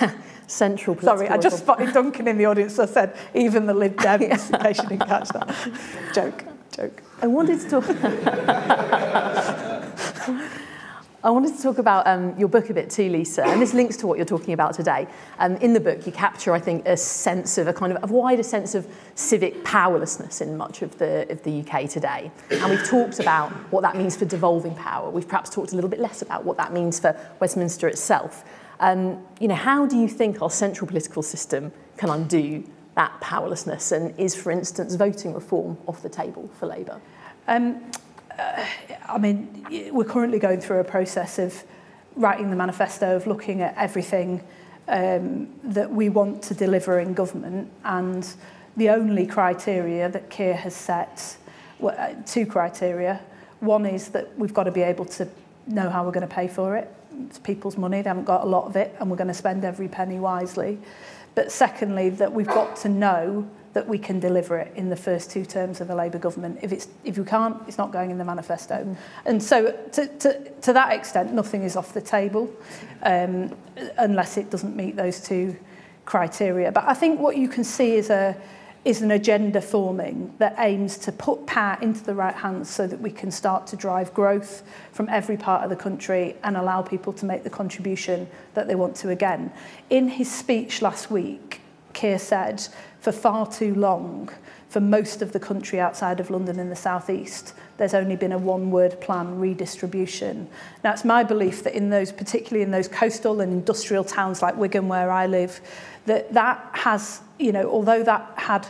[0.46, 3.94] central Sorry, I just spotted Duncan in the audience, so I said, even the Lib
[3.96, 6.12] Dems, in case you didn't catch that.
[6.14, 7.02] joke, joke.
[7.22, 7.80] I wanted to
[9.30, 9.66] talk...
[11.24, 13.96] I wanted to talk about um, your book a bit too, Lisa, and this links
[13.96, 15.08] to what you're talking about today.
[15.40, 18.12] Um, in the book, you capture, I think, a sense of a kind of a
[18.12, 22.30] wider sense of civic powerlessness in much of the, of the UK today.
[22.52, 25.10] And we've talked about what that means for devolving power.
[25.10, 28.44] We've perhaps talked a little bit less about what that means for Westminster itself.
[28.80, 33.92] um, you know, how do you think our central political system can undo that powerlessness?
[33.92, 37.00] And is, for instance, voting reform off the table for Labour?
[37.48, 37.80] Um,
[38.38, 38.64] uh,
[39.08, 41.62] I mean, we're currently going through a process of
[42.16, 44.42] writing the manifesto, of looking at everything
[44.88, 47.70] um, that we want to deliver in government.
[47.84, 48.28] And
[48.76, 51.36] the only criteria that Keir has set,
[51.78, 53.20] well, uh, two criteria.
[53.60, 55.26] One is that we've got to be able to
[55.66, 56.92] know how we're going to pay for it
[57.24, 59.64] it's people's money, they haven't got a lot of it, and we're going to spend
[59.64, 60.78] every penny wisely.
[61.34, 65.30] But secondly, that we've got to know that we can deliver it in the first
[65.30, 66.58] two terms of a Labour government.
[66.62, 68.76] If, it's, if you can't, it's not going in the manifesto.
[68.76, 68.96] Mm.
[69.26, 72.50] And so to, to, to that extent, nothing is off the table
[73.02, 73.54] um,
[73.98, 75.54] unless it doesn't meet those two
[76.06, 76.72] criteria.
[76.72, 78.34] But I think what you can see is a,
[78.86, 83.00] is an agenda forming that aims to put power into the right hands so that
[83.00, 87.12] we can start to drive growth from every part of the country and allow people
[87.12, 89.50] to make the contribution that they want to again.
[89.90, 91.62] In his speech last week,
[91.94, 92.64] Keir said,
[93.00, 94.30] for far too long,
[94.68, 98.32] for most of the country outside of London in the South East, there's only been
[98.32, 100.48] a one-word plan redistribution.
[100.84, 104.56] Now, it's my belief that in those, particularly in those coastal and industrial towns like
[104.56, 105.60] Wigan, where I live,
[106.04, 108.66] that that has you know, although that had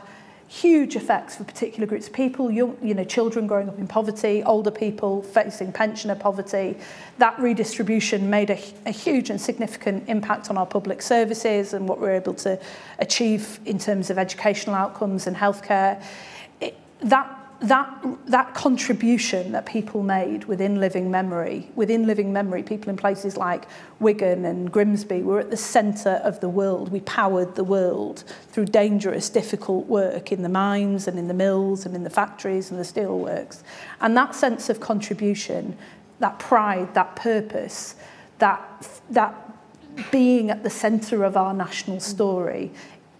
[0.49, 4.43] huge effects for particular groups of people, young, you know, children growing up in poverty,
[4.45, 6.77] older people facing pensioner poverty.
[7.19, 11.99] That redistribution made a, a huge and significant impact on our public services and what
[12.01, 12.61] we were able to
[13.01, 16.01] achieve in terms of educational outcomes and healthcare.
[16.61, 17.89] It, that that
[18.27, 23.67] that contribution that people made within living memory within living memory people in places like
[23.99, 28.67] Wigan and Grimsby were at the center of the world we powered the world through
[28.67, 32.79] dangerous difficult work in the mines and in the mills and in the factories and
[32.79, 33.63] the steelworks
[34.03, 35.77] and that sense of contribution
[36.19, 37.95] that pride that purpose
[38.39, 39.35] that that
[40.11, 42.71] being at the center of our national story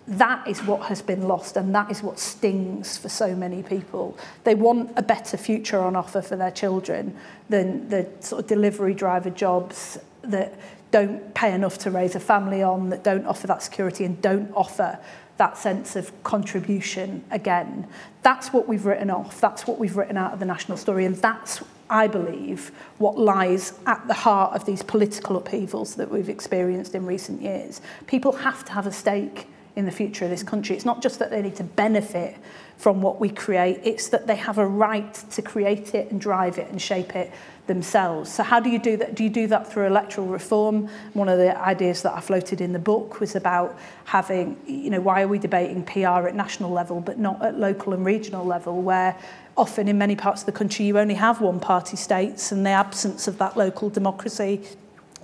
[0.09, 4.17] that is what has been lost and that is what stings for so many people.
[4.45, 7.17] They want a better future on offer for their children
[7.49, 10.55] than the sort of delivery driver jobs that
[10.93, 14.53] don't pay enough to raise a family on, that don't offer that security and don't
[14.55, 14.99] offer
[15.39, 17.87] that sense of contribution again.
[18.23, 19.41] That's what we've written off.
[19.41, 21.05] That's what we've written out of the national story.
[21.05, 26.31] And that's, I believe, what lies at the heart of these political upheavals that we've
[26.31, 27.81] experienced in recent years.
[28.07, 30.75] People have to have a stake in the future of this country.
[30.75, 32.37] It's not just that they need to benefit
[32.79, 36.59] from what we create, it's that they have a right to create it and drive
[36.59, 37.33] it and shape it
[37.67, 38.31] themselves.
[38.31, 39.15] So how do you do that?
[39.15, 40.89] Do you do that through electoral reform?
[41.15, 45.01] One of the ideas that I floated in the book was about having, you know,
[45.01, 48.83] why are we debating PR at national level but not at local and regional level
[48.83, 49.19] where
[49.57, 52.71] often in many parts of the country you only have one party states and the
[52.71, 54.61] absence of that local democracy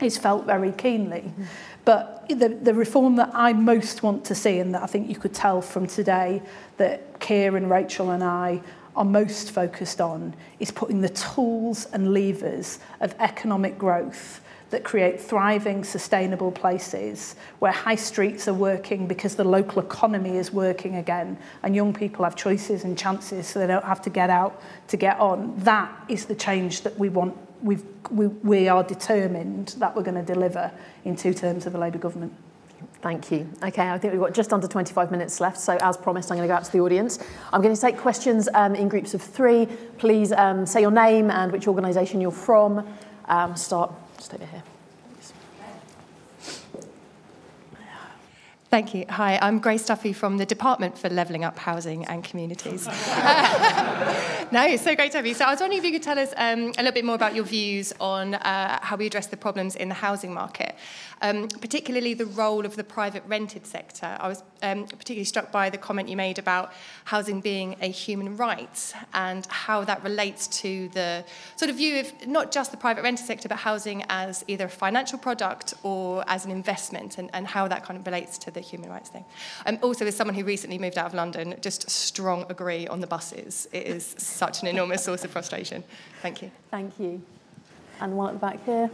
[0.01, 1.21] is felt very keenly.
[1.21, 1.33] Mm.
[1.85, 5.17] But the, the reform that I most want to see, and that I think you
[5.17, 6.41] could tell from today
[6.77, 8.61] that Keir and Rachel and I
[8.95, 14.41] are most focused on, is putting the tools and levers of economic growth
[14.71, 20.51] that create thriving, sustainable places where high streets are working because the local economy is
[20.51, 24.31] working again and young people have choices and chances so they don't have to get
[24.31, 25.55] out to get on.
[25.59, 30.15] That is the change that we want we've, we, we are determined that we're going
[30.15, 30.71] to deliver
[31.05, 32.33] in two terms of the Labour government.
[33.01, 33.49] Thank you.
[33.63, 36.49] Okay, I think we've got just under 25 minutes left, so as promised, I'm going
[36.49, 37.19] to go out to the audience.
[37.53, 39.67] I'm going to take questions um, in groups of three.
[39.99, 42.87] Please um, say your name and which organisation you're from.
[43.27, 44.63] Um, start just over here.
[48.73, 49.05] Thank you.
[49.11, 52.87] Hi, I'm Grace Duffy from the Department for Levelling Up Housing and Communities.
[52.87, 55.35] no, it's so great to have you.
[55.35, 57.35] So I was wondering if you could tell us um, a little bit more about
[57.35, 60.75] your views on uh, how we address the problems in the housing market
[61.23, 64.17] um, particularly the role of the private rented sector.
[64.19, 66.73] I was um, particularly struck by the comment you made about
[67.05, 71.25] housing being a human right and how that relates to the
[71.57, 74.69] sort of view of not just the private rented sector, but housing as either a
[74.69, 78.61] financial product or as an investment and, and how that kind of relates to the
[78.61, 79.25] human rights thing.
[79.67, 83.07] Um, also, as someone who recently moved out of London, just strong agree on the
[83.07, 83.69] buses.
[83.73, 85.85] It is such an enormous source of frustration.
[86.21, 86.51] Thank you.
[86.71, 87.23] Thank you.
[88.01, 88.91] And one at the back here.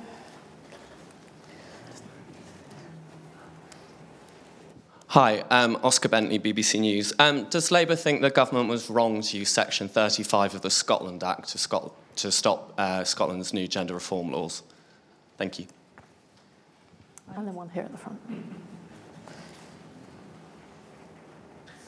[5.13, 7.15] Hi, um, Oscar Bentley, BBC News.
[7.19, 11.25] Um, does Labour think the government was wrong to use Section 35 of the Scotland
[11.25, 14.63] Act to, Scot- to stop uh, Scotland's new gender reform laws?
[15.39, 15.67] Thank you.
[17.35, 18.21] And then one here at the front.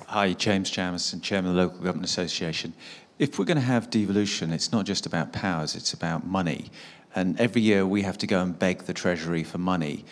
[0.06, 2.72] Hi, James Jamison, Chairman of the Local Government Association.
[3.18, 6.70] If we're going to have devolution, it's not just about powers, it's about money.
[7.14, 10.06] And every year we have to go and beg the Treasury for money.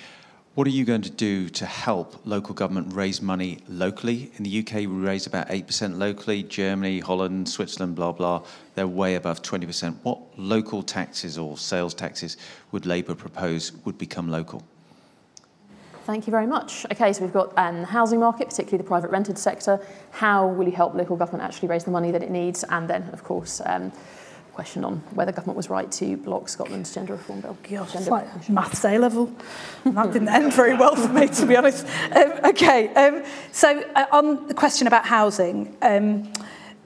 [0.58, 4.32] What are you going to do to help local government raise money locally?
[4.38, 6.42] In the UK, we raise about 8% locally.
[6.42, 8.42] Germany, Holland, Switzerland, blah, blah,
[8.74, 9.94] they're way above 20%.
[10.02, 12.36] What local taxes or sales taxes
[12.72, 14.64] would Labour propose would become local?
[16.06, 16.84] Thank you very much.
[16.90, 19.78] Okay, so we've got um, the housing market, particularly the private rented sector.
[20.10, 22.64] How will you help local government actually raise the money that it needs?
[22.64, 23.92] And then, of course, um,
[24.58, 27.56] question on whether government was right to block Scotland's gender reform bill.
[27.62, 28.54] Gosh, gender like reform.
[28.54, 29.32] maths A level.
[29.84, 31.86] that didn't end very well for me, to be honest.
[32.10, 36.24] Um, okay, um, so uh, on the question about housing um,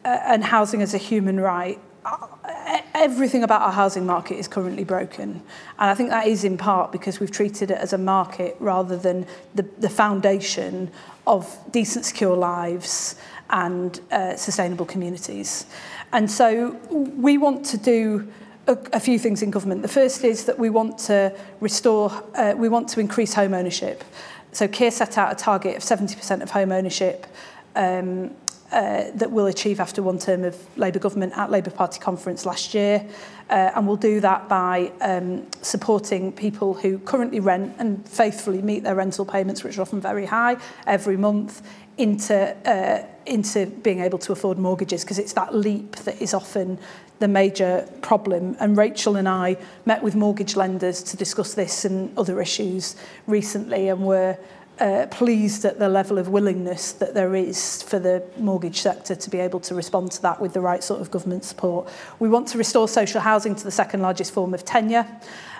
[0.05, 2.19] uh, and housing as a human right, uh,
[2.77, 5.31] e-, everything about our housing market is currently broken.
[5.79, 8.99] And I think that is in part because we've treated it as a market rather
[8.99, 10.91] than the, the foundation
[11.27, 13.17] of decent, secure lives
[13.53, 15.67] and uh, sustainable communities.
[16.13, 18.27] And so we want to do
[18.67, 19.83] a, a few things in government.
[19.83, 24.03] The first is that we want to restore, uh, we want to increase home ownership.
[24.53, 27.27] So Keir set out a target of 70% of home ownership
[27.77, 28.33] um,
[28.71, 32.73] uh, that we'll achieve after one term of Labour government at Labour Party conference last
[32.73, 33.07] year.
[33.51, 38.83] Uh, and we'll do that by um, supporting people who currently rent and faithfully meet
[38.83, 41.61] their rental payments, which are often very high every month,
[41.99, 42.35] into
[42.69, 46.77] uh, into being able to afford mortgages because it's that leap that is often
[47.21, 52.17] the major problem and Rachel and I met with mortgage lenders to discuss this and
[52.19, 52.97] other issues
[53.29, 54.37] recently and were
[54.81, 59.31] uh, pleased at the level of willingness that there is for the mortgage sector to
[59.31, 61.89] be able to respond to that with the right sort of government support.
[62.19, 65.07] We want to restore social housing to the second largest form of tenure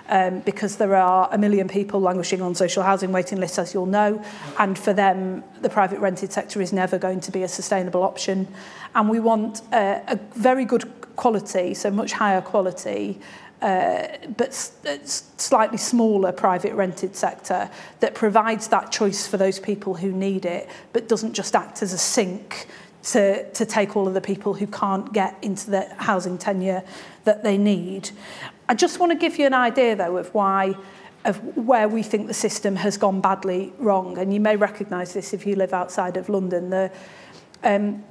[0.09, 3.85] um, because there are a million people languishing on social housing waiting lists, as you'll
[3.85, 4.23] know,
[4.59, 8.47] and for them, the private rented sector is never going to be a sustainable option.
[8.95, 10.85] And we want a, uh, a very good
[11.15, 13.19] quality, so much higher quality,
[13.61, 14.49] uh, but
[14.87, 17.69] uh, slightly smaller private rented sector
[18.01, 21.93] that provides that choice for those people who need it, but doesn't just act as
[21.93, 22.67] a sink
[23.03, 26.83] to, to take all of the people who can't get into the housing tenure
[27.25, 28.09] that they need.
[28.69, 30.75] I just want to give you an idea, though, of why
[31.25, 34.17] of where we think the system has gone badly wrong.
[34.17, 36.69] And you may recognise this if you live outside of London.
[36.69, 36.91] The,
[37.63, 38.03] um,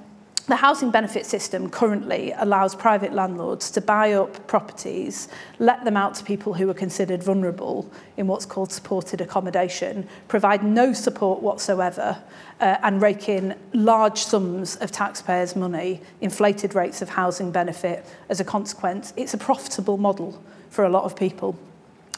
[0.49, 5.29] The housing benefit system currently allows private landlords to buy up properties,
[5.61, 10.65] let them out to people who are considered vulnerable in what's called supported accommodation, provide
[10.65, 12.19] no support whatsoever,
[12.61, 18.41] uh, and rake in large sums of taxpayers' money, inflated rates of housing benefit as
[18.41, 19.13] a consequence.
[19.17, 21.57] It's a profitable model for a lot of people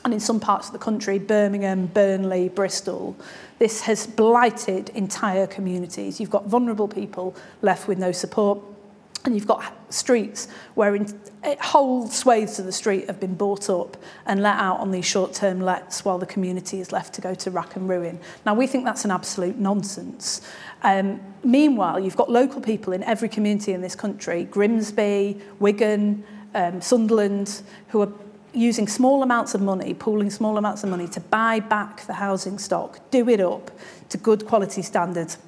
[0.04, 3.16] and in some parts of the country, Birmingham, Burnley, Bristol,
[3.58, 6.20] this has blighted entire communities.
[6.20, 8.58] You've got vulnerable people left with no support,
[9.24, 13.70] and you've got streets where in, eh, whole swathes of the street have been bought
[13.70, 13.96] up
[14.26, 17.50] and let out on these short-term lets while the community is left to go to
[17.50, 18.20] rack and ruin.
[18.44, 20.42] Now, we think that's an absolute nonsense.
[20.82, 26.24] Um, meanwhile, you've got local people in every community in this country, Grimsby, Wigan,
[26.54, 28.12] um, Sunderland, who are
[28.54, 32.58] using small amounts of money, pooling small amounts of money to buy back the housing
[32.58, 33.70] stock, do it up
[34.10, 35.38] to good quality standards,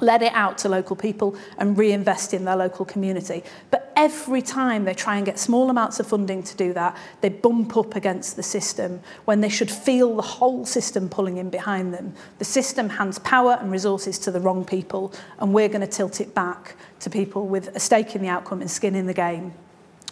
[0.00, 3.42] let it out to local people and reinvest in their local community.
[3.70, 7.28] But every time they try and get small amounts of funding to do that, they
[7.28, 11.94] bump up against the system when they should feel the whole system pulling in behind
[11.94, 12.12] them.
[12.38, 16.20] The system hands power and resources to the wrong people, and we're going to tilt
[16.20, 19.52] it back to people with a stake in the outcome and skin in the game.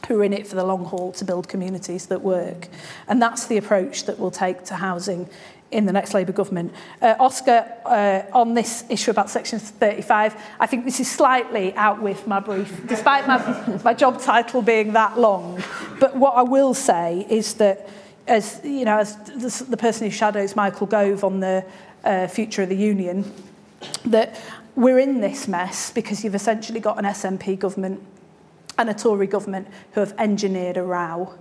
[0.09, 2.69] who are in it for the long haul to build communities that work.
[3.09, 5.29] And that's the approach that we'll take to housing
[5.71, 6.73] in the next Labour government.
[7.01, 12.03] Uh, Oscar, uh, on this issue about Section 35, I think this is slightly out
[12.03, 15.63] with my brief, despite my, my job title being that long.
[15.99, 17.89] But what I will say is that,
[18.29, 19.17] as you know, as
[19.65, 21.65] the person who shadows Michael Gove on the
[22.05, 23.33] uh, future of the union,
[24.05, 24.39] that
[24.75, 28.01] we're in this mess because you've essentially got an SNP government
[28.79, 31.35] and a Tory government who have engineered a row.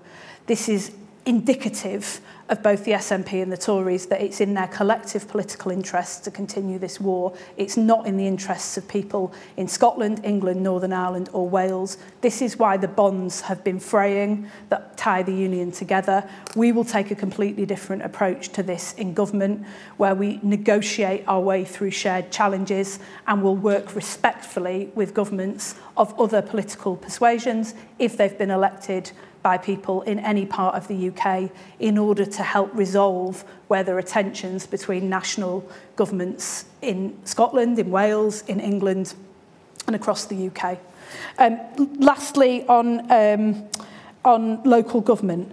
[0.47, 0.91] This is
[1.25, 2.21] indicative
[2.51, 6.31] of both the SNP and the Tories that it's in their collective political interest to
[6.31, 7.33] continue this war.
[7.55, 11.97] It's not in the interests of people in Scotland, England, Northern Ireland or Wales.
[12.19, 16.29] This is why the bonds have been fraying that tie the union together.
[16.53, 21.39] We will take a completely different approach to this in government where we negotiate our
[21.39, 28.17] way through shared challenges and will work respectfully with governments of other political persuasions if
[28.17, 29.09] they've been elected
[29.43, 33.97] by people in any part of the UK in order to help resolve where there
[33.97, 39.13] are tensions between national governments in Scotland, in Wales, in England
[39.87, 40.77] and across the UK.
[41.39, 41.59] Um,
[41.99, 43.63] lastly, on, um,
[44.23, 45.51] on local government.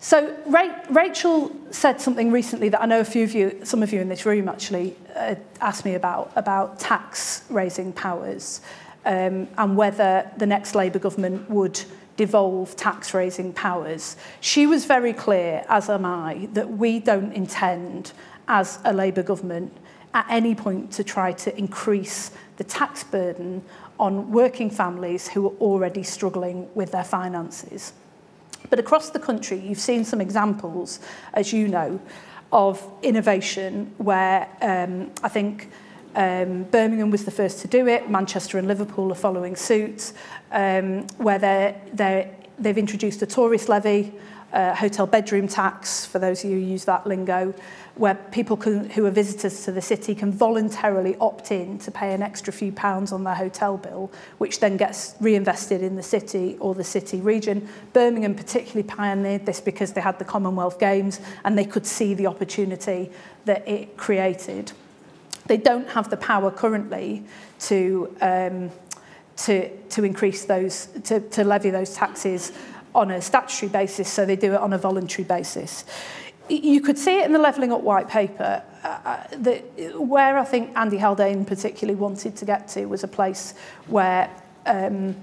[0.00, 3.92] So Ra Rachel said something recently that I know a few of you, some of
[3.92, 8.62] you in this room actually uh, asked me about, about tax raising powers
[9.04, 11.78] um, and whether the next Labour government would
[12.16, 14.16] devolve tax raising powers.
[14.40, 18.12] She was very clear, as am I, that we don't intend,
[18.48, 19.76] as a Labour government,
[20.14, 23.62] at any point to try to increase the tax burden
[23.98, 27.92] on working families who are already struggling with their finances.
[28.68, 31.00] But across the country, you've seen some examples,
[31.34, 32.00] as you know,
[32.52, 35.68] of innovation where um, I think
[36.14, 38.10] Um, Birmingham was the first to do it.
[38.10, 40.12] Manchester and Liverpool are following suit,
[40.50, 44.12] um, where they're, they're, they've introduced a tourist levy,
[44.52, 47.54] uh, hotel bedroom tax, for those of you who use that lingo,
[47.94, 52.12] where people can, who are visitors to the city can voluntarily opt in to pay
[52.12, 56.58] an extra few pounds on their hotel bill, which then gets reinvested in the city
[56.60, 57.66] or the city region.
[57.94, 62.26] Birmingham particularly pioneered this because they had the Commonwealth Games and they could see the
[62.26, 63.10] opportunity
[63.46, 64.72] that it created.
[65.46, 67.24] They don't have the power currently
[67.60, 68.70] to, um,
[69.38, 72.52] to, to increase those, to, to levy those taxes
[72.94, 75.84] on a statutory basis, so they do it on a voluntary basis.
[76.48, 78.62] You could see it in the Levelling Up White Paper.
[78.84, 79.60] Uh, uh that
[80.00, 83.54] where I think Andy Haldane particularly wanted to get to was a place
[83.86, 84.28] where
[84.66, 85.16] um,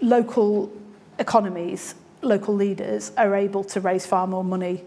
[0.00, 0.70] local
[1.18, 4.84] economies, local leaders, are able to raise far more money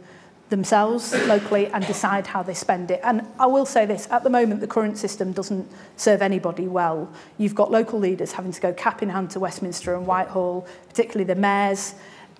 [0.51, 2.99] themselves locally and decide how they spend it.
[3.03, 7.11] And I will say this, at the moment the current system doesn't serve anybody well.
[7.39, 11.23] You've got local leaders having to go cap in hand to Westminster and Whitehall, particularly
[11.23, 11.95] the mayors,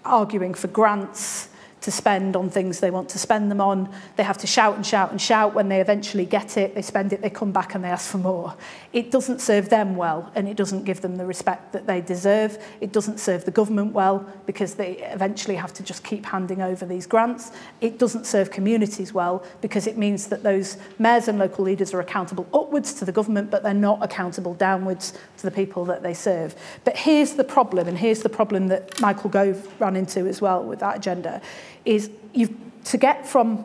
[0.05, 1.49] arguing for grants,
[1.81, 3.89] to spend on things they want to spend them on.
[4.15, 5.53] They have to shout and shout and shout.
[5.55, 8.19] When they eventually get it, they spend it, they come back and they ask for
[8.19, 8.55] more.
[8.93, 12.63] It doesn't serve them well and it doesn't give them the respect that they deserve.
[12.81, 16.85] It doesn't serve the government well because they eventually have to just keep handing over
[16.85, 17.51] these grants.
[17.81, 21.99] It doesn't serve communities well because it means that those mayors and local leaders are
[21.99, 26.13] accountable upwards to the government but they're not accountable downwards to the people that they
[26.13, 26.53] serve.
[26.83, 30.63] But here's the problem and here's the problem that Michael Gove ran into as well
[30.63, 31.41] with that agenda
[31.85, 32.53] is you've,
[32.85, 33.57] to get from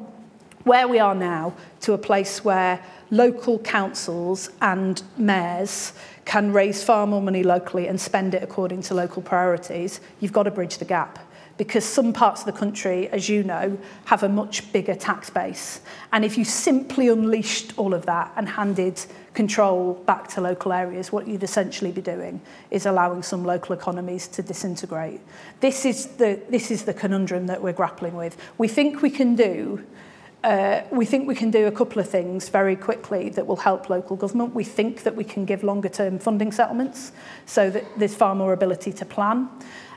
[0.64, 5.92] where we are now to a place where local councils and mayors
[6.24, 10.42] can raise far more money locally and spend it according to local priorities, you've got
[10.44, 11.20] to bridge the gap.
[11.56, 15.80] Because some parts of the country, as you know, have a much bigger tax base.
[16.12, 19.00] And if you simply unleashed all of that and handed
[19.36, 24.26] control back to local areas, what you'd essentially be doing is allowing some local economies
[24.26, 25.20] to disintegrate.
[25.60, 28.36] This is the, this is the conundrum that we're grappling with.
[28.56, 29.84] We think we can do
[30.44, 33.90] uh, we think we can do a couple of things very quickly that will help
[33.90, 34.54] local government.
[34.54, 37.10] We think that we can give longer term funding settlements
[37.46, 39.48] so that there's far more ability to plan.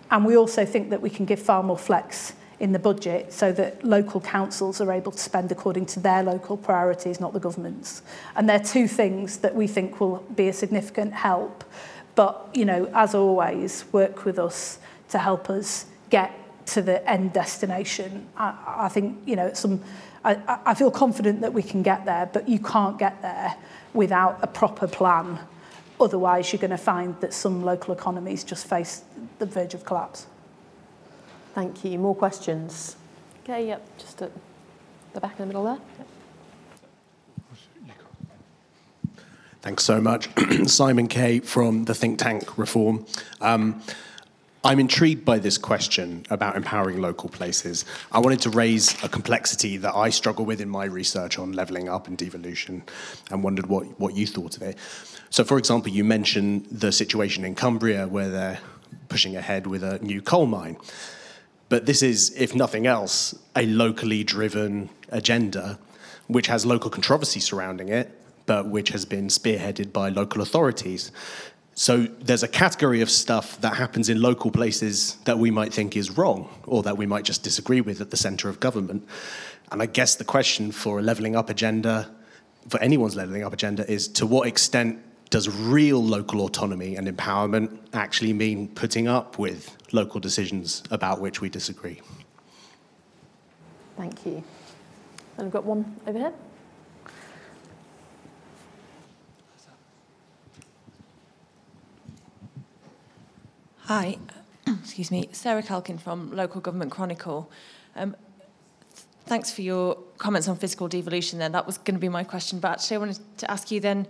[0.10, 3.51] And we also think that we can give far more flex in the budget so
[3.53, 8.01] that local councils are able to spend according to their local priorities, not the government's.
[8.36, 11.64] And are two things that we think will be a significant help.
[12.16, 14.78] But, you know, as always, work with us
[15.10, 16.34] to help us get
[16.68, 18.28] to the end destination.
[18.36, 19.82] I, I think, you know, some,
[20.26, 23.55] I, I feel confident that we can get there, but you can't get there
[23.93, 25.39] without a proper plan.
[26.01, 29.03] Otherwise, you're going to find that some local economies just face
[29.39, 30.28] the verge of collapse.
[31.60, 31.99] Thank you.
[31.99, 32.95] More questions?
[33.43, 34.32] Okay, yep, just at
[35.14, 35.78] the back in the middle there.
[39.62, 40.30] Thanks so much.
[40.68, 43.05] Simon Kay from the think tank Reform.
[43.41, 43.82] Um,
[44.64, 47.84] I'm intrigued by this question about empowering local places.
[48.14, 51.89] I wanted to raise a complexity that I struggle with in my research on levelling
[51.89, 52.84] up and devolution
[53.32, 54.78] and wondered what, what you thought of it.
[55.30, 58.60] So, for example, you mentioned the situation in Cumbria where they're
[59.10, 60.78] pushing ahead with a new coal mine.
[61.70, 65.80] But this is, if nothing else, a locally driven agenda
[66.28, 68.11] which has local controversy surrounding it,
[68.45, 71.11] but which has been spearheaded by local authorities.
[71.76, 75.95] So there's a category of stuff that happens in local places that we might think
[75.95, 79.07] is wrong or that we might just disagree with at the center of government.
[79.72, 82.09] And I guess the question for a leveling up agenda,
[82.67, 84.99] for anyone's leveling up agenda, is to what extent
[85.30, 91.39] does real local autonomy and empowerment actually mean putting up with local decisions about which
[91.41, 92.01] we disagree?
[93.97, 94.43] Thank you.
[95.38, 96.34] And I've got one over here.
[103.82, 104.17] Hi,
[104.84, 107.49] excuse me, Sarah Kalkin from Local Government Chronicle.
[107.95, 108.15] Um,
[108.93, 111.39] th- thanks for your comments on physical devolution.
[111.39, 113.80] Then that was going to be my question, but actually I wanted to ask you
[113.80, 114.07] then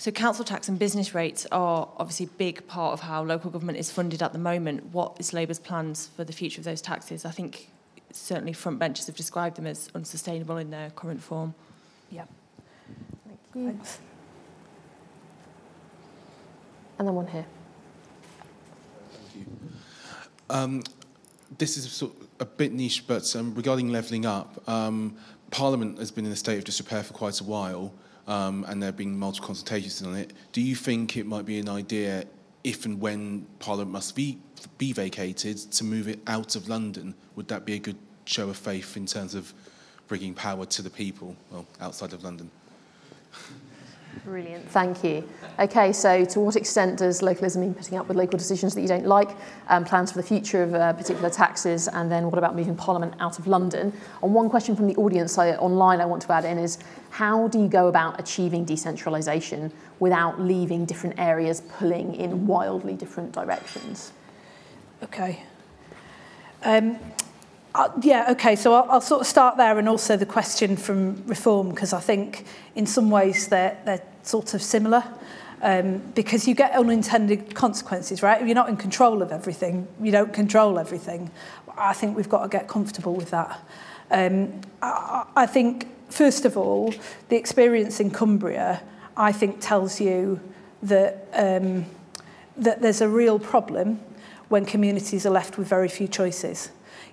[0.00, 3.76] so council tax and business rates are obviously a big part of how local government
[3.76, 4.94] is funded at the moment.
[4.94, 7.26] What is Labour's plans for the future of those taxes?
[7.26, 7.68] I think
[8.10, 11.52] certainly frontbenchers have described them as unsustainable in their current form.
[12.10, 12.24] Yeah.
[13.52, 13.98] Thanks.
[16.98, 17.44] And then one here.
[19.10, 19.46] Thank you.
[20.48, 20.82] Um,
[21.58, 25.18] this is sort of a bit niche, but um, regarding levelling up, um,
[25.50, 27.92] Parliament has been in a state of disrepair for quite a while
[28.26, 30.32] um, and there have been multiple consultations on it.
[30.52, 32.24] Do you think it might be an idea,
[32.64, 34.38] if and when Parliament must be
[34.78, 37.14] be vacated, to move it out of London?
[37.36, 37.96] Would that be a good
[38.26, 39.52] show of faith in terms of
[40.08, 42.50] bringing power to the people, well, outside of London?
[44.24, 44.68] Brilliant.
[44.70, 45.28] Thank you.
[45.58, 48.88] Okay, so to what extent does localism mean putting up with local decisions that you
[48.88, 49.30] don't like,
[49.68, 53.14] um, plans for the future of uh, particular taxes, and then what about moving Parliament
[53.20, 53.92] out of London?
[54.22, 56.78] And one question from the audience I, online I want to add in is
[57.10, 63.32] how do you go about achieving decentralisation without leaving different areas pulling in wildly different
[63.32, 64.12] directions?
[65.02, 65.42] Okay.
[66.62, 66.98] Um,
[67.74, 71.24] Uh, yeah, okay, so I'll, I'll sort of start there and also the question from
[71.26, 72.44] reform, because I think
[72.74, 75.04] in some ways they're, they're sort of similar.
[75.62, 78.42] Um, because you get unintended consequences, right?
[78.46, 81.30] you're not in control of everything, you don't control everything.
[81.76, 83.60] I think we've got to get comfortable with that.
[84.10, 86.94] Um, I, I think, first of all,
[87.28, 88.82] the experience in Cumbria,
[89.18, 90.40] I think, tells you
[90.82, 91.84] that, um,
[92.56, 94.00] that there's a real problem
[94.48, 96.70] when communities are left with very few choices.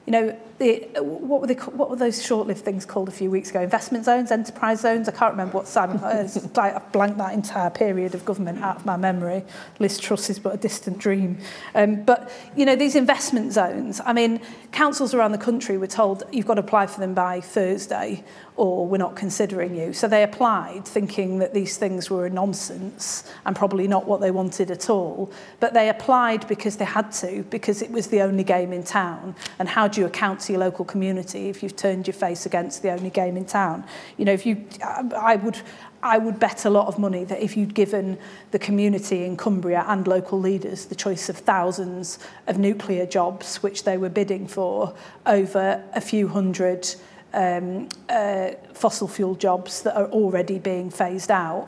[0.07, 3.29] you know, the, uh, what, were they, what were those short-lived things called a few
[3.29, 3.61] weeks ago?
[3.61, 5.07] Investment zones, enterprise zones.
[5.07, 5.97] I can't remember what Simon.
[5.97, 9.43] Uh, like i blanked that entire period of government out of my memory.
[9.79, 11.37] Liz Truss is but a distant dream.
[11.75, 14.01] Um, but you know these investment zones.
[14.03, 14.41] I mean,
[14.71, 18.23] councils around the country were told you've got to apply for them by Thursday,
[18.55, 19.93] or we're not considering you.
[19.93, 24.31] So they applied, thinking that these things were a nonsense and probably not what they
[24.31, 25.31] wanted at all.
[25.59, 29.35] But they applied because they had to, because it was the only game in town.
[29.59, 32.81] And how do you account to your local community if you've turned your face against
[32.81, 33.83] the only game in town.
[34.17, 35.59] You know, if you, I would,
[36.01, 38.17] I would bet a lot of money that if you'd given
[38.51, 43.83] the community in Cumbria and local leaders the choice of thousands of nuclear jobs which
[43.83, 44.93] they were bidding for
[45.25, 46.87] over a few hundred
[47.33, 51.67] um, uh, fossil fuel jobs that are already being phased out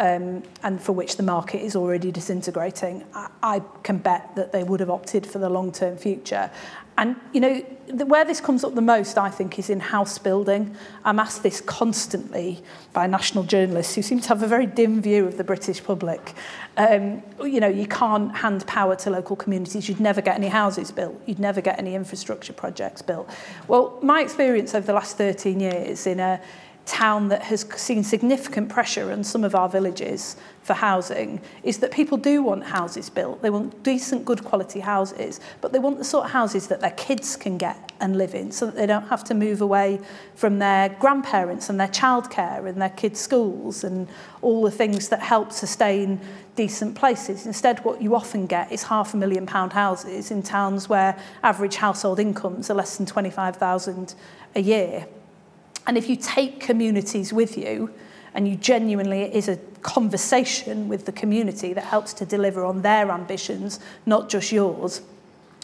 [0.00, 4.62] um, and for which the market is already disintegrating, I, I can bet that they
[4.62, 6.50] would have opted for the long-term future.
[6.98, 7.58] And, you know,
[8.06, 10.76] where this comes up the most, I think, is in house building.
[11.04, 12.60] I'm asked this constantly
[12.92, 16.34] by national journalists who seem to have a very dim view of the British public.
[16.76, 19.88] Um, you know, you can't hand power to local communities.
[19.88, 21.14] You'd never get any houses built.
[21.24, 23.30] You'd never get any infrastructure projects built.
[23.68, 26.40] Well, my experience over the last 13 years in a
[26.88, 31.90] town that has seen significant pressure on some of our villages for housing is that
[31.92, 33.40] people do want houses built.
[33.42, 36.90] They want decent, good quality houses, but they want the sort of houses that their
[36.92, 40.00] kids can get and live in so that they don't have to move away
[40.34, 44.08] from their grandparents and their childcare and their kids' schools and
[44.42, 46.18] all the things that help sustain
[46.56, 47.46] decent places.
[47.46, 51.76] Instead, what you often get is half a million pound houses in towns where average
[51.76, 54.14] household incomes are less than 25,000
[54.54, 55.06] a year.
[55.88, 57.90] And if you take communities with you,
[58.34, 62.82] and you genuinely it is a conversation with the community that helps to deliver on
[62.82, 65.00] their ambitions, not just yours,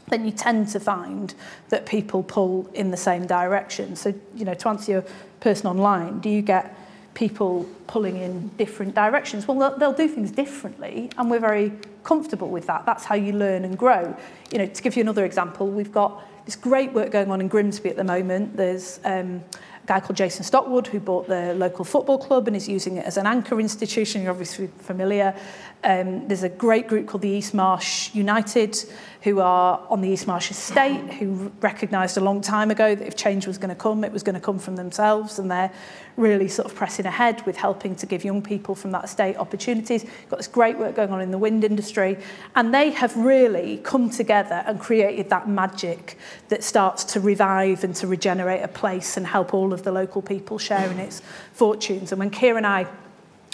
[0.09, 1.35] then you tend to find
[1.69, 3.95] that people pull in the same direction.
[3.97, 5.05] So, you know, to answer your
[5.41, 6.75] person online, do you get
[7.13, 9.47] people pulling in different directions?
[9.47, 11.71] Well, they'll, they'll do things differently, and we're very
[12.03, 12.87] comfortable with that.
[12.87, 14.17] That's how you learn and grow.
[14.51, 17.49] You know, to give you another example, we've got this great work going on in
[17.49, 18.57] Grimsby at the moment.
[18.57, 19.43] There's um,
[19.87, 23.17] guy called Jason Stockwood who bought the local football club and is using it as
[23.17, 24.23] an anchor institution.
[24.23, 25.35] You're obviously familiar.
[25.83, 28.77] Um, there's a great group called the East Marsh United
[29.25, 33.17] who are on the East Marsh estate, who recognised a long time ago that if
[33.17, 35.73] change was going to come, it was going to come from themselves, and they're
[36.19, 40.05] really sort of pressing ahead with helping to give young people from that estate opportunities.
[40.29, 42.19] Got this great work going on in the wind industry,
[42.55, 46.19] and they have really come together and created that magic
[46.51, 50.21] that starts to revive and to regenerate a place and help all of the local
[50.21, 51.23] people share in its
[51.55, 52.13] fortunes.
[52.13, 52.87] And when Keir and I,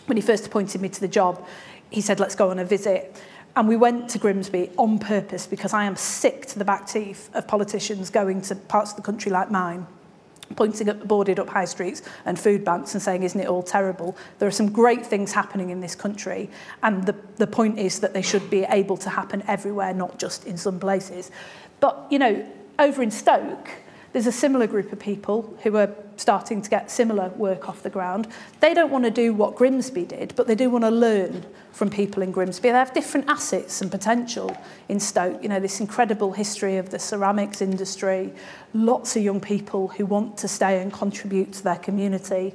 [0.07, 1.47] when he first appointed me to the job,
[1.91, 3.17] he said, let's go on a visit.
[3.57, 7.31] And we went to Grimsby on purpose because I am sick to the back teeth
[7.35, 9.87] of politicians going to parts of the country like mine,
[10.55, 14.17] pointing at boarded up high streets and food banks and saying, isn't it all terrible?
[14.39, 16.49] There are some great things happening in this country.
[16.85, 20.47] And the, the point is that they should be able to happen everywhere, not just
[20.47, 21.31] in some places.
[21.81, 22.47] But, you know,
[22.79, 23.69] over in Stoke,
[24.13, 27.91] There's a similar group of people who are starting to get similar work off the
[27.91, 28.27] ground.
[28.59, 31.91] They don't want to do what Grimsby did, but they do want to learn from
[31.91, 32.71] people in Grimsby.
[32.71, 34.57] They have different assets and potential
[34.89, 35.41] in Stoke.
[35.45, 38.33] You know, this incredible history of the ceramics industry,
[38.75, 42.53] lots of young people who want to stay and contribute to their community.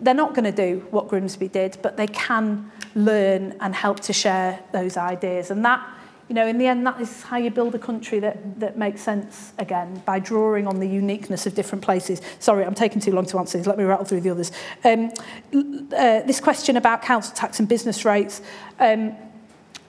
[0.00, 4.12] They're not going to do what Grimsby did, but they can learn and help to
[4.12, 5.50] share those ideas.
[5.50, 5.86] And that
[6.28, 9.00] you know, in the end, that is how you build a country that, that makes
[9.00, 12.20] sense again, by drawing on the uniqueness of different places.
[12.40, 13.66] Sorry, I'm taking too long to answer these.
[13.66, 14.50] Let me rattle through the others.
[14.84, 15.12] Um,
[15.54, 18.42] uh, this question about council tax and business rates.
[18.80, 19.14] Um,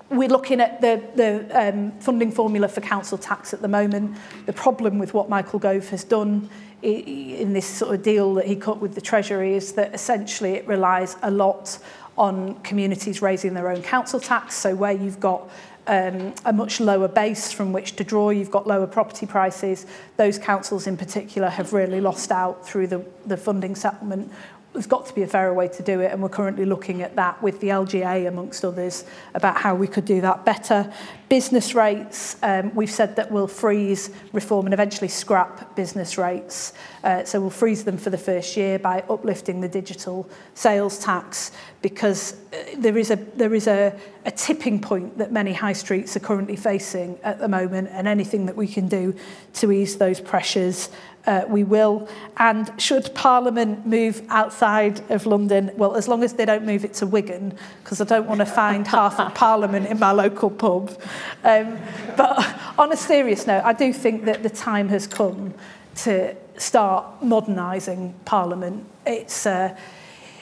[0.09, 4.15] we're looking at the, the um, funding formula for council tax at the moment.
[4.45, 6.49] The problem with what Michael Gove has done
[6.83, 10.67] in this sort of deal that he cut with the Treasury is that essentially it
[10.67, 11.79] relies a lot
[12.15, 14.53] on communities raising their own council tax.
[14.55, 15.49] So where you've got
[15.87, 18.29] um, a much lower base from which to draw.
[18.29, 19.85] You've got lower property prices.
[20.17, 24.31] Those councils in particular have really lost out through the, the funding settlement
[24.77, 27.15] there's got to be a fairer way to do it and we're currently looking at
[27.15, 30.93] that with the LGA amongst others about how we could do that better.
[31.29, 36.73] Business rates, um, we've said that we'll freeze, reform and eventually scrap business rates.
[37.03, 41.51] Uh, so we'll freeze them for the first year by uplifting the digital sales tax
[41.81, 46.15] because uh, there is a there is a, a tipping point that many high streets
[46.15, 49.13] are currently facing at the moment and anything that we can do
[49.53, 50.89] to ease those pressures
[51.27, 52.07] uh, we will.
[52.37, 56.93] And should Parliament move outside of London, well, as long as they don't move it
[56.95, 60.97] to Wigan, because I don't want to find half of Parliament in my local pub.
[61.43, 61.77] Um,
[62.15, 65.53] but on a serious note, I do think that the time has come
[65.97, 68.85] to start modernising Parliament.
[69.05, 69.45] It's...
[69.45, 69.77] Uh,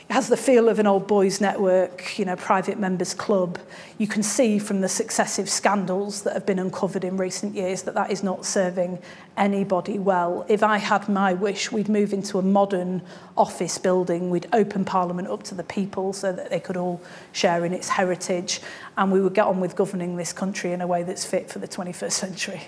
[0.07, 3.57] It has the feel of an old boys network, you know, private members club.
[3.97, 7.95] You can see from the successive scandals that have been uncovered in recent years that
[7.95, 8.99] that is not serving
[9.35, 10.45] anybody well.
[10.47, 13.01] If I had my wish, we'd move into a modern
[13.35, 14.29] office building.
[14.29, 17.01] We'd open Parliament up to the people so that they could all
[17.31, 18.61] share in its heritage.
[18.97, 21.57] And we would get on with governing this country in a way that's fit for
[21.57, 22.61] the 21st century.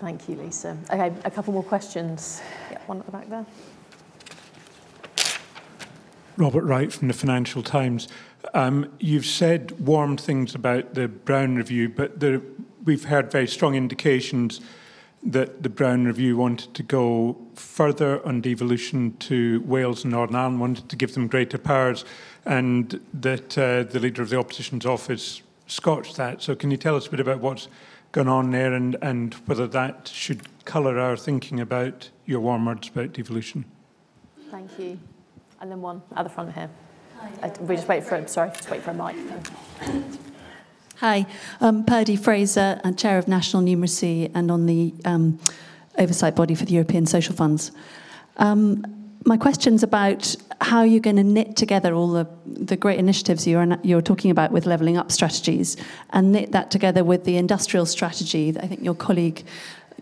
[0.00, 0.74] Thank you, Lisa.
[0.90, 2.40] Okay, a couple more questions.
[2.70, 3.44] Yeah, one at the back there.
[6.38, 8.06] Robert Wright from the Financial Times.
[8.54, 12.40] Um, you've said warm things about the Brown Review, but there,
[12.84, 14.60] we've heard very strong indications
[15.20, 20.60] that the Brown Review wanted to go further on devolution to Wales and Northern Ireland,
[20.60, 22.04] wanted to give them greater powers,
[22.46, 26.40] and that uh, the leader of the opposition's office scotched that.
[26.40, 27.66] So, can you tell us a bit about what's
[28.12, 32.86] gone on there and, and whether that should colour our thinking about your warm words
[32.90, 33.64] about devolution?
[34.52, 35.00] Thank you.
[35.60, 36.70] And then one at the front here.
[37.18, 37.30] Hi.
[37.48, 38.28] Uh, we just wait for him.
[38.28, 39.16] Sorry, just wait for a mic.
[40.98, 41.26] Hi,
[41.60, 45.38] I'm um, Purdy Fraser, and uh, Chair of National Numeracy and on the um,
[45.98, 47.72] Oversight Body for the European Social Funds.
[48.36, 48.84] Um,
[49.24, 53.66] my question's about how you're going to knit together all the, the great initiatives you're,
[53.82, 55.76] you're talking about with levelling up strategies
[56.10, 59.44] and knit that together with the industrial strategy that I think your colleague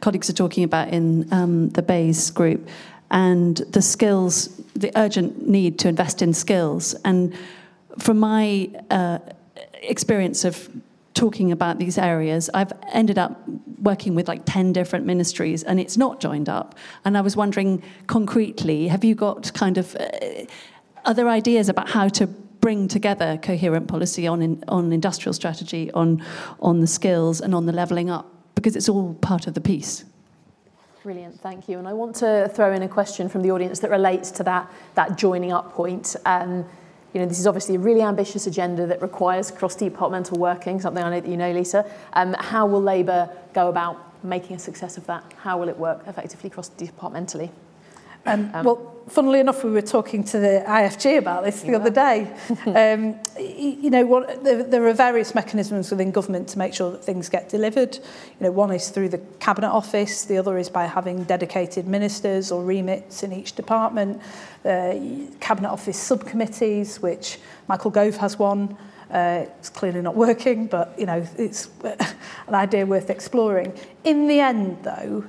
[0.01, 2.69] colleagues are talking about in um, the Bayes group
[3.11, 6.95] and the skills, the urgent need to invest in skills.
[7.05, 7.35] And
[7.99, 9.19] from my uh,
[9.83, 10.69] experience of
[11.15, 13.41] talking about these areas, I've ended up
[13.81, 16.75] working with like 10 different ministries and it's not joined up.
[17.05, 20.03] And I was wondering concretely, have you got kind of uh,
[21.05, 26.23] other ideas about how to bring together coherent policy on, in, on industrial strategy, on,
[26.61, 28.33] on the skills, and on the levelling up?
[28.57, 30.05] Because it's all part of the piece.
[31.07, 31.79] Brilliant, thank you.
[31.79, 34.69] And I want to throw in a question from the audience that relates to that,
[34.97, 36.17] that joining up point.
[36.27, 36.65] Um,
[37.15, 41.09] you know, this is obviously a really ambitious agenda that requires cross-departmental working, something I
[41.11, 41.89] know that you know, Lisa.
[42.15, 45.23] Um, how will Labour go about making a success of that?
[45.43, 47.53] How will it work effectively cross-departmentally?
[48.27, 51.77] Um, um, well, funnily enough, we were talking to the IFG about this the yeah.
[51.77, 52.29] other day.
[52.67, 57.05] um, you know, what, there, there are various mechanisms within government to make sure that
[57.05, 57.97] things get delivered.
[57.97, 62.51] You know, one is through the Cabinet Office, the other is by having dedicated ministers
[62.51, 64.21] or remits in each department.
[64.65, 64.97] Uh,
[65.41, 67.39] Cabinet Office subcommittees, which
[67.69, 68.77] Michael Gove has one,
[69.07, 71.69] Uh, it's clearly not working, but you know it's
[72.49, 73.69] an idea worth exploring.
[74.03, 75.23] In the end, though,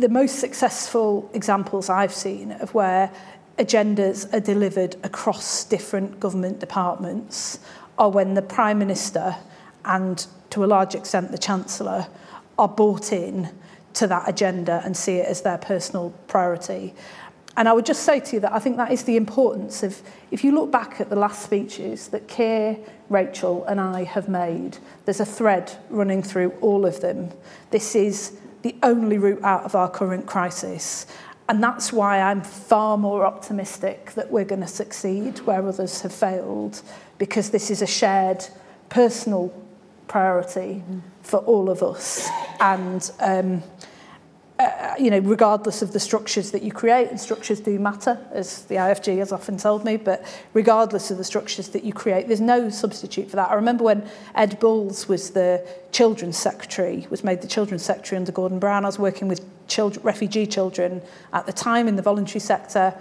[0.00, 3.10] the most successful examples I've seen of where
[3.58, 7.58] agendas are delivered across different government departments
[7.98, 9.36] are when the Prime Minister
[9.84, 12.06] and to a large extent the Chancellor
[12.58, 13.48] are bought in
[13.94, 16.94] to that agenda and see it as their personal priority.
[17.56, 20.02] And I would just say to you that I think that is the importance of,
[20.30, 22.76] if you look back at the last speeches that Keir,
[23.08, 24.76] Rachel and I have made,
[25.06, 27.30] there's a thread running through all of them.
[27.70, 31.06] This is the only route out of our current crisis.
[31.48, 36.12] And that's why I'm far more optimistic that we're going to succeed where others have
[36.12, 36.82] failed,
[37.18, 38.44] because this is a shared
[38.88, 39.52] personal
[40.08, 41.00] priority mm-hmm.
[41.22, 42.28] for all of us.
[42.60, 43.62] And um,
[44.58, 48.62] uh, you know, regardless of the structures that you create, and structures do matter, as
[48.66, 52.40] the IFG has often told me, but regardless of the structures that you create, there's
[52.40, 53.50] no substitute for that.
[53.50, 58.32] I remember when Ed Bulls was the children's secretary, was made the children's secretary under
[58.32, 58.84] Gordon Brown.
[58.86, 61.02] I was working with children, refugee children
[61.32, 62.94] at the time in the voluntary sector,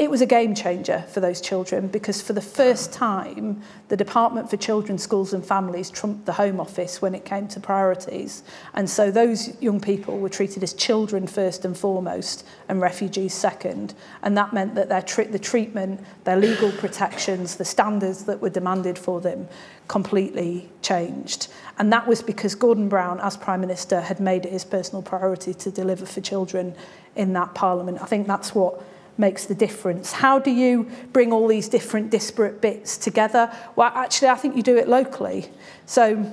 [0.00, 4.48] it was a game changer for those children because for the first time the Department
[4.48, 8.42] for Children, Schools and Families trumped the Home Office when it came to priorities.
[8.72, 13.92] And so those young people were treated as children first and foremost and refugees second.
[14.22, 18.98] And that meant that their the treatment, their legal protections, the standards that were demanded
[18.98, 19.48] for them
[19.86, 21.48] completely changed.
[21.78, 25.52] And that was because Gordon Brown, as Prime Minister, had made it his personal priority
[25.52, 26.74] to deliver for children
[27.16, 27.98] in that Parliament.
[28.00, 28.82] I think that's what
[29.18, 30.12] makes the difference.
[30.12, 33.52] How do you bring all these different disparate bits together?
[33.76, 35.50] Well, actually, I think you do it locally.
[35.86, 36.32] So,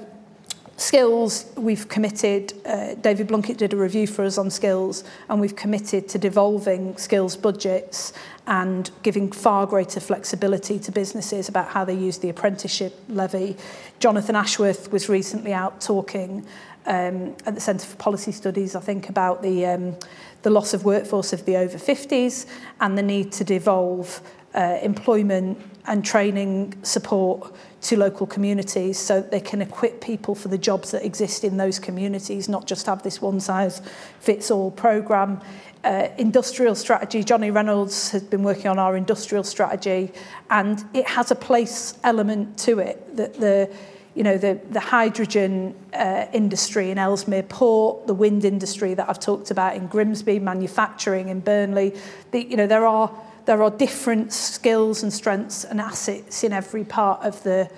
[0.78, 5.56] skills, we've committed, uh, David Blunkett did a review for us on skills, and we've
[5.56, 8.14] committed to devolving skills budgets
[8.46, 13.58] and giving far greater flexibility to businesses about how they use the apprenticeship levy.
[14.00, 16.46] Jonathan Ashworth was recently out talking
[16.86, 19.66] um, at the Centre for Policy Studies, I think, about the.
[19.66, 19.96] Um,
[20.48, 22.46] the loss of workforce of the over 50s
[22.80, 24.22] and the need to devolve
[24.56, 30.48] uh, employment and training support to local communities so that they can equip people for
[30.48, 33.82] the jobs that exist in those communities, not just have this one size
[34.22, 35.42] fits all program.
[35.84, 40.14] Uh, industrial strategy, Johnny Reynolds has been working on our industrial strategy
[40.50, 43.70] and it has a place element to it that the
[44.18, 49.20] you know, the, the hydrogen uh, industry in Ellesmere Port, the wind industry that I've
[49.20, 51.94] talked about in Grimsby, manufacturing in Burnley.
[52.32, 53.16] The, you know, there are,
[53.46, 57.70] there are different skills and strengths and assets in every part of the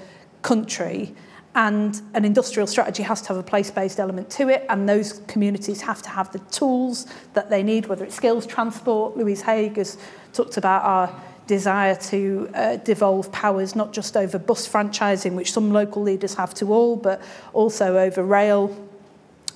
[0.42, 1.14] country.
[1.56, 5.82] And an industrial strategy has to have a place-based element to it, and those communities
[5.82, 9.18] have to have the tools that they need, whether it's skills transport.
[9.18, 9.98] Louise Haig has
[10.32, 15.72] talked about our desire to uh, devolve powers not just over bus franchising, which some
[15.74, 17.20] local leaders have to all, but
[17.54, 18.64] also over rail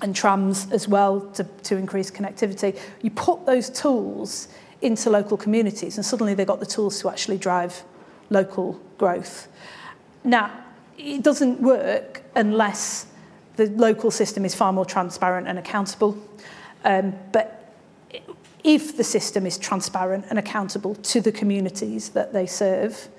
[0.01, 2.77] and trams as well to, to increase connectivity.
[3.03, 4.47] You put those tools
[4.81, 7.83] into local communities and suddenly they've got the tools to actually drive
[8.31, 9.47] local growth.
[10.23, 10.51] Now,
[10.97, 13.05] it doesn't work unless
[13.55, 16.17] the local system is far more transparent and accountable.
[16.83, 17.59] Um, but
[18.63, 23.09] if the system is transparent and accountable to the communities that they serve,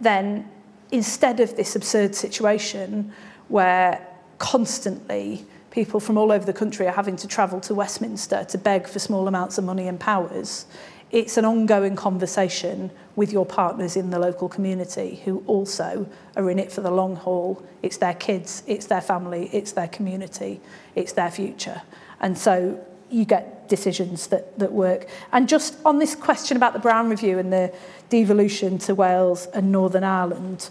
[0.00, 0.50] then
[0.90, 3.12] instead of this absurd situation
[3.48, 4.06] where
[4.38, 8.88] constantly people from all over the country are having to travel to Westminster to beg
[8.88, 10.64] for small amounts of money and powers,
[11.10, 16.58] it's an ongoing conversation with your partners in the local community who also are in
[16.58, 17.62] it for the long haul.
[17.82, 20.60] It's their kids, it's their family, it's their community,
[20.94, 21.82] it's their future.
[22.20, 25.06] And so you get decisions that, that work.
[25.32, 27.72] And just on this question about the Brown Review and the
[28.08, 30.70] devolution to Wales and Northern Ireland,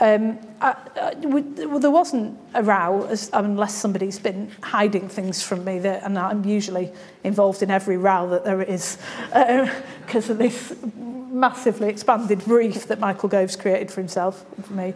[0.00, 5.42] um, I, I, we, well, there wasn't a row, as, unless somebody's been hiding things
[5.42, 6.90] from me, that, and I'm usually
[7.22, 12.98] involved in every row that there is, because uh, of this massively expanded brief that
[12.98, 14.94] Michael Gove's created for himself, for me.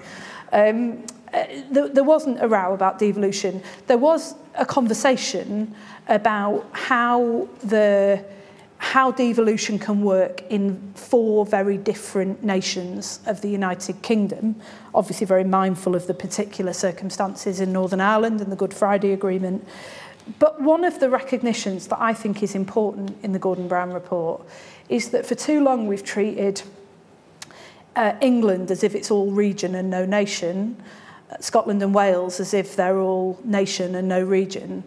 [0.53, 3.63] Um, Uh, there, there wasn't a row about devolution.
[3.87, 5.75] There was a conversation
[6.09, 8.25] about how the
[8.81, 14.55] how devolution can work in four very different nations of the United Kingdom,
[14.95, 19.67] obviously very mindful of the particular circumstances in Northern Ireland and the Good Friday Agreement.
[20.39, 24.43] But one of the recognitions that I think is important in the Gordon Brown report
[24.89, 26.63] is that for too long we've treated
[27.97, 30.81] uh, England as if it's all region and no nation,
[31.41, 34.85] Scotland and Wales as if they're all nation and no region.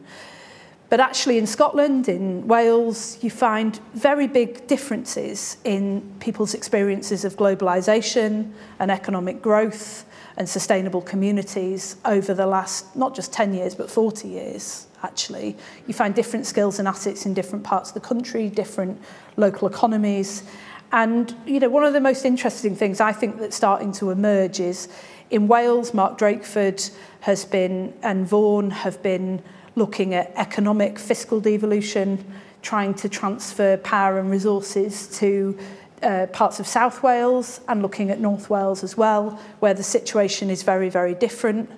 [0.89, 7.37] But actually, in Scotland, in Wales, you find very big differences in people's experiences of
[7.37, 10.03] globalisation and economic growth
[10.35, 15.93] and sustainable communities over the last not just 10 years but 40 years actually you
[15.93, 18.99] find different skills and assets in different parts of the country different
[19.35, 20.43] local economies
[20.93, 24.61] and you know one of the most interesting things i think that's starting to emerge
[24.61, 24.87] is
[25.32, 29.41] In Wales, Mark Drakeford has been and Vaughan have been
[29.75, 32.21] looking at economic fiscal devolution,
[32.61, 35.57] trying to transfer power and resources to
[36.03, 40.49] uh, parts of South Wales and looking at North Wales as well, where the situation
[40.49, 41.69] is very, very different.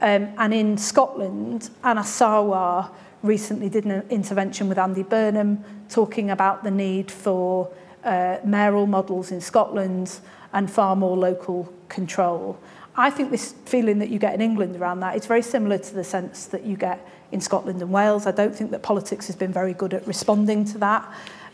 [0.00, 2.88] Um, and in Scotland, Anna Sawar
[3.24, 7.68] recently did an intervention with Andy Burnham talking about the need for
[8.04, 10.20] uh, mayoral models in Scotland
[10.52, 12.60] and far more local control.
[12.96, 15.94] I think this feeling that you get in England around that it's very similar to
[15.94, 18.26] the sense that you get in Scotland and Wales.
[18.26, 21.02] I don't think that politics has been very good at responding to that.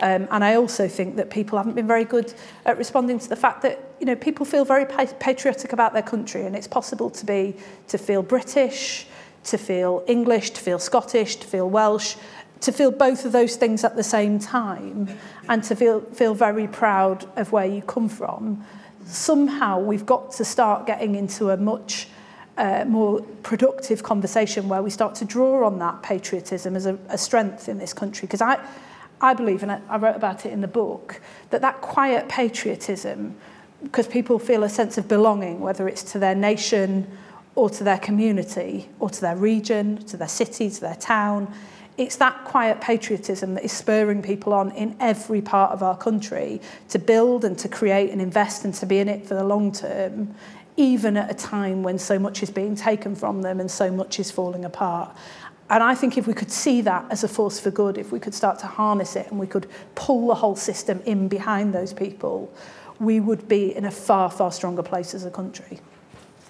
[0.01, 2.35] Um, and I also think that people haven't been very good
[2.67, 4.87] at responding to the fact that you know people feel very
[5.21, 7.57] patriotic about their country and it's possible to be
[7.89, 9.07] to feel British,
[9.45, 12.17] to feel English, to feel Scottish, to feel Welsh,
[12.63, 15.17] to feel both of those things at the same time
[15.49, 18.65] and to feel feel very proud of where you come from
[19.09, 22.09] somehow we've got to start getting into a much
[22.59, 27.17] uh, more productive conversation where we start to draw on that patriotism as a, a
[27.17, 28.27] strength in this country.
[28.27, 28.65] Because I,
[29.21, 33.37] I believe, and I, I wrote about it in the book, that that quiet patriotism,
[33.83, 37.09] because people feel a sense of belonging, whether it's to their nation
[37.55, 41.53] or to their community or to their region, to their city, to their town,
[41.99, 46.61] it's that quiet patriotism that is spurring people on in every part of our country
[46.91, 49.71] to build and to create and invest and to be in it for the long
[49.73, 50.33] term
[50.77, 54.21] even at a time when so much is being taken from them and so much
[54.21, 55.11] is falling apart.
[55.69, 58.21] And I think if we could see that as a force for good, if we
[58.21, 61.93] could start to harness it and we could pull the whole system in behind those
[61.93, 62.49] people,
[63.01, 65.81] we would be in a far, far stronger place as a country.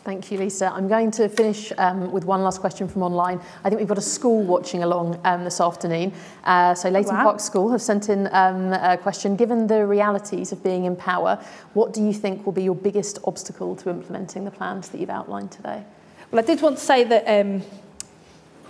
[0.09, 0.73] Thank you, Lisa.
[0.73, 3.39] I'm going to finish um, with one last question from online.
[3.63, 6.15] I think we've got a school watching along um, this afternoon.
[6.45, 7.25] Uh, so oh, Leighton wow.
[7.25, 9.37] Park School have sent in um, a question.
[9.37, 11.37] Given the realities of being in power,
[11.75, 15.11] what do you think will be your biggest obstacle to implementing the plans that you've
[15.11, 15.85] outlined today?
[16.31, 17.61] Well, I did want to say that um,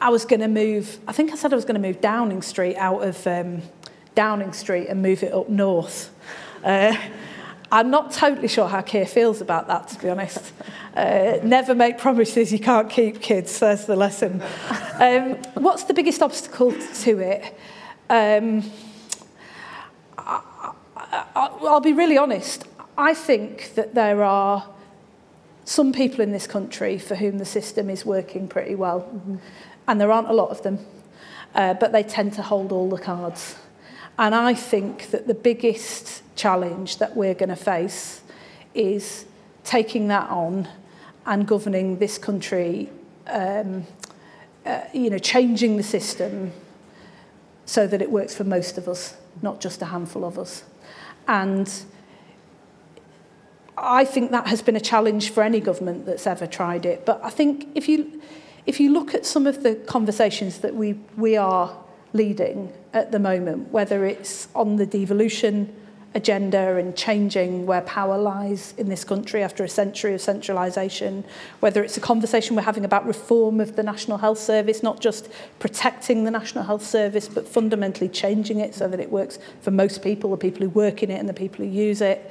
[0.02, 2.42] I was going to move, I think I said I was going to move Downing
[2.42, 3.62] Street out of um,
[4.16, 6.10] Downing Street and move it up north.
[6.64, 6.94] Uh,
[7.70, 10.52] I'm not totally sure how Keir feels about that, to be honest.
[10.96, 13.58] Uh, never make promises you can't keep, kids.
[13.58, 14.42] There's the lesson.
[14.98, 17.54] Um, what's the biggest obstacle to it?
[18.08, 18.70] Um,
[20.16, 22.64] I, I, I'll be really honest.
[22.96, 24.66] I think that there are
[25.66, 29.00] some people in this country for whom the system is working pretty well.
[29.02, 29.36] Mm-hmm.
[29.86, 30.78] And there aren't a lot of them.
[31.54, 33.56] Uh, but they tend to hold all the cards.
[34.18, 38.20] And I think that the biggest challenge that we're going to face
[38.74, 39.24] is
[39.62, 40.68] taking that on
[41.24, 42.90] and governing this country,
[43.28, 43.84] um,
[44.66, 46.50] uh, you know, changing the system
[47.64, 50.64] so that it works for most of us, not just a handful of us.
[51.28, 51.70] And
[53.76, 57.06] I think that has been a challenge for any government that's ever tried it.
[57.06, 58.20] But I think if you
[58.66, 61.76] if you look at some of the conversations that we we are
[62.12, 65.74] leading at the moment, whether it's on the devolution
[66.14, 71.22] agenda and changing where power lies in this country after a century of centralisation,
[71.60, 75.28] whether it's a conversation we're having about reform of the National Health Service, not just
[75.58, 80.02] protecting the National Health Service, but fundamentally changing it so that it works for most
[80.02, 82.28] people, the people who work in it and the people who use it.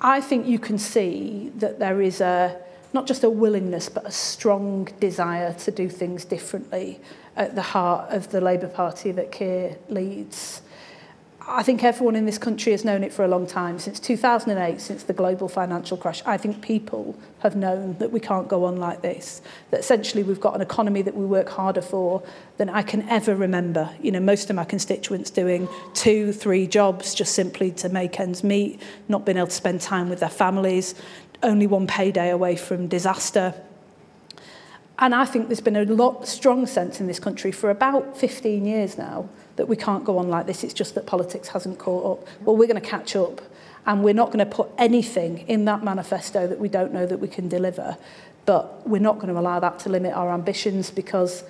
[0.00, 2.56] I think you can see that there is a,
[2.94, 7.00] not just a willingness, but a strong desire to do things differently
[7.36, 10.62] at the heart of the Labour Party that Keir leads.
[11.46, 13.78] I think everyone in this country has known it for a long time.
[13.78, 18.48] Since 2008, since the global financial crash, I think people have known that we can't
[18.48, 19.42] go on like this.
[19.70, 22.22] That essentially we've got an economy that we work harder for
[22.56, 23.90] than I can ever remember.
[24.00, 28.42] You know, most of my constituents doing two, three jobs just simply to make ends
[28.42, 30.94] meet, not being able to spend time with their families,
[31.42, 33.54] only one payday away from disaster.
[34.98, 38.64] And I think there's been a lot strong sense in this country for about 15
[38.64, 40.62] years now that we can't go on like this.
[40.62, 42.28] It's just that politics hasn't caught up.
[42.42, 43.40] Well, we're going to catch up
[43.86, 47.18] and we're not going to put anything in that manifesto that we don't know that
[47.18, 47.96] we can deliver.
[48.46, 51.42] But we're not going to allow that to limit our ambitions because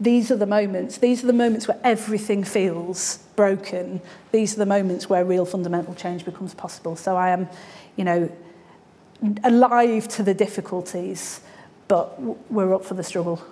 [0.00, 4.00] these are the moments, these are the moments where everything feels broken.
[4.32, 6.96] These are the moments where real fundamental change becomes possible.
[6.96, 7.48] So I am,
[7.96, 8.30] you know,
[9.44, 11.40] alive to the difficulties,
[11.88, 13.42] but we're up for the struggle.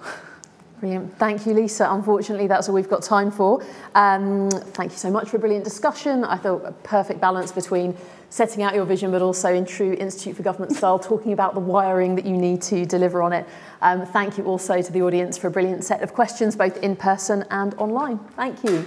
[0.80, 1.18] Brilliant.
[1.18, 1.88] Thank you, Lisa.
[1.90, 3.64] Unfortunately, that's all we've got time for.
[3.94, 6.22] Um, thank you so much for a brilliant discussion.
[6.22, 7.96] I thought a perfect balance between
[8.28, 11.60] setting out your vision, but also in true Institute for Government style, talking about the
[11.60, 13.46] wiring that you need to deliver on it.
[13.80, 16.94] Um, thank you also to the audience for a brilliant set of questions, both in
[16.94, 18.18] person and online.
[18.34, 18.84] Thank you.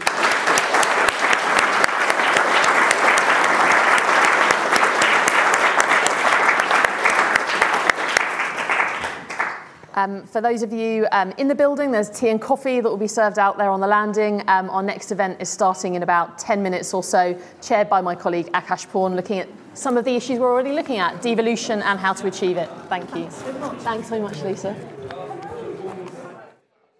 [9.99, 12.95] Um, for those of you um, in the building, there's tea and coffee that will
[12.95, 14.41] be served out there on the landing.
[14.47, 18.15] Um, our next event is starting in about 10 minutes or so, chaired by my
[18.15, 21.99] colleague Akash Porn, looking at some of the issues we're already looking at, devolution and
[21.99, 22.69] how to achieve it.
[22.87, 23.25] Thank you.
[23.29, 24.98] Thanks so much, Thanks so much Lisa.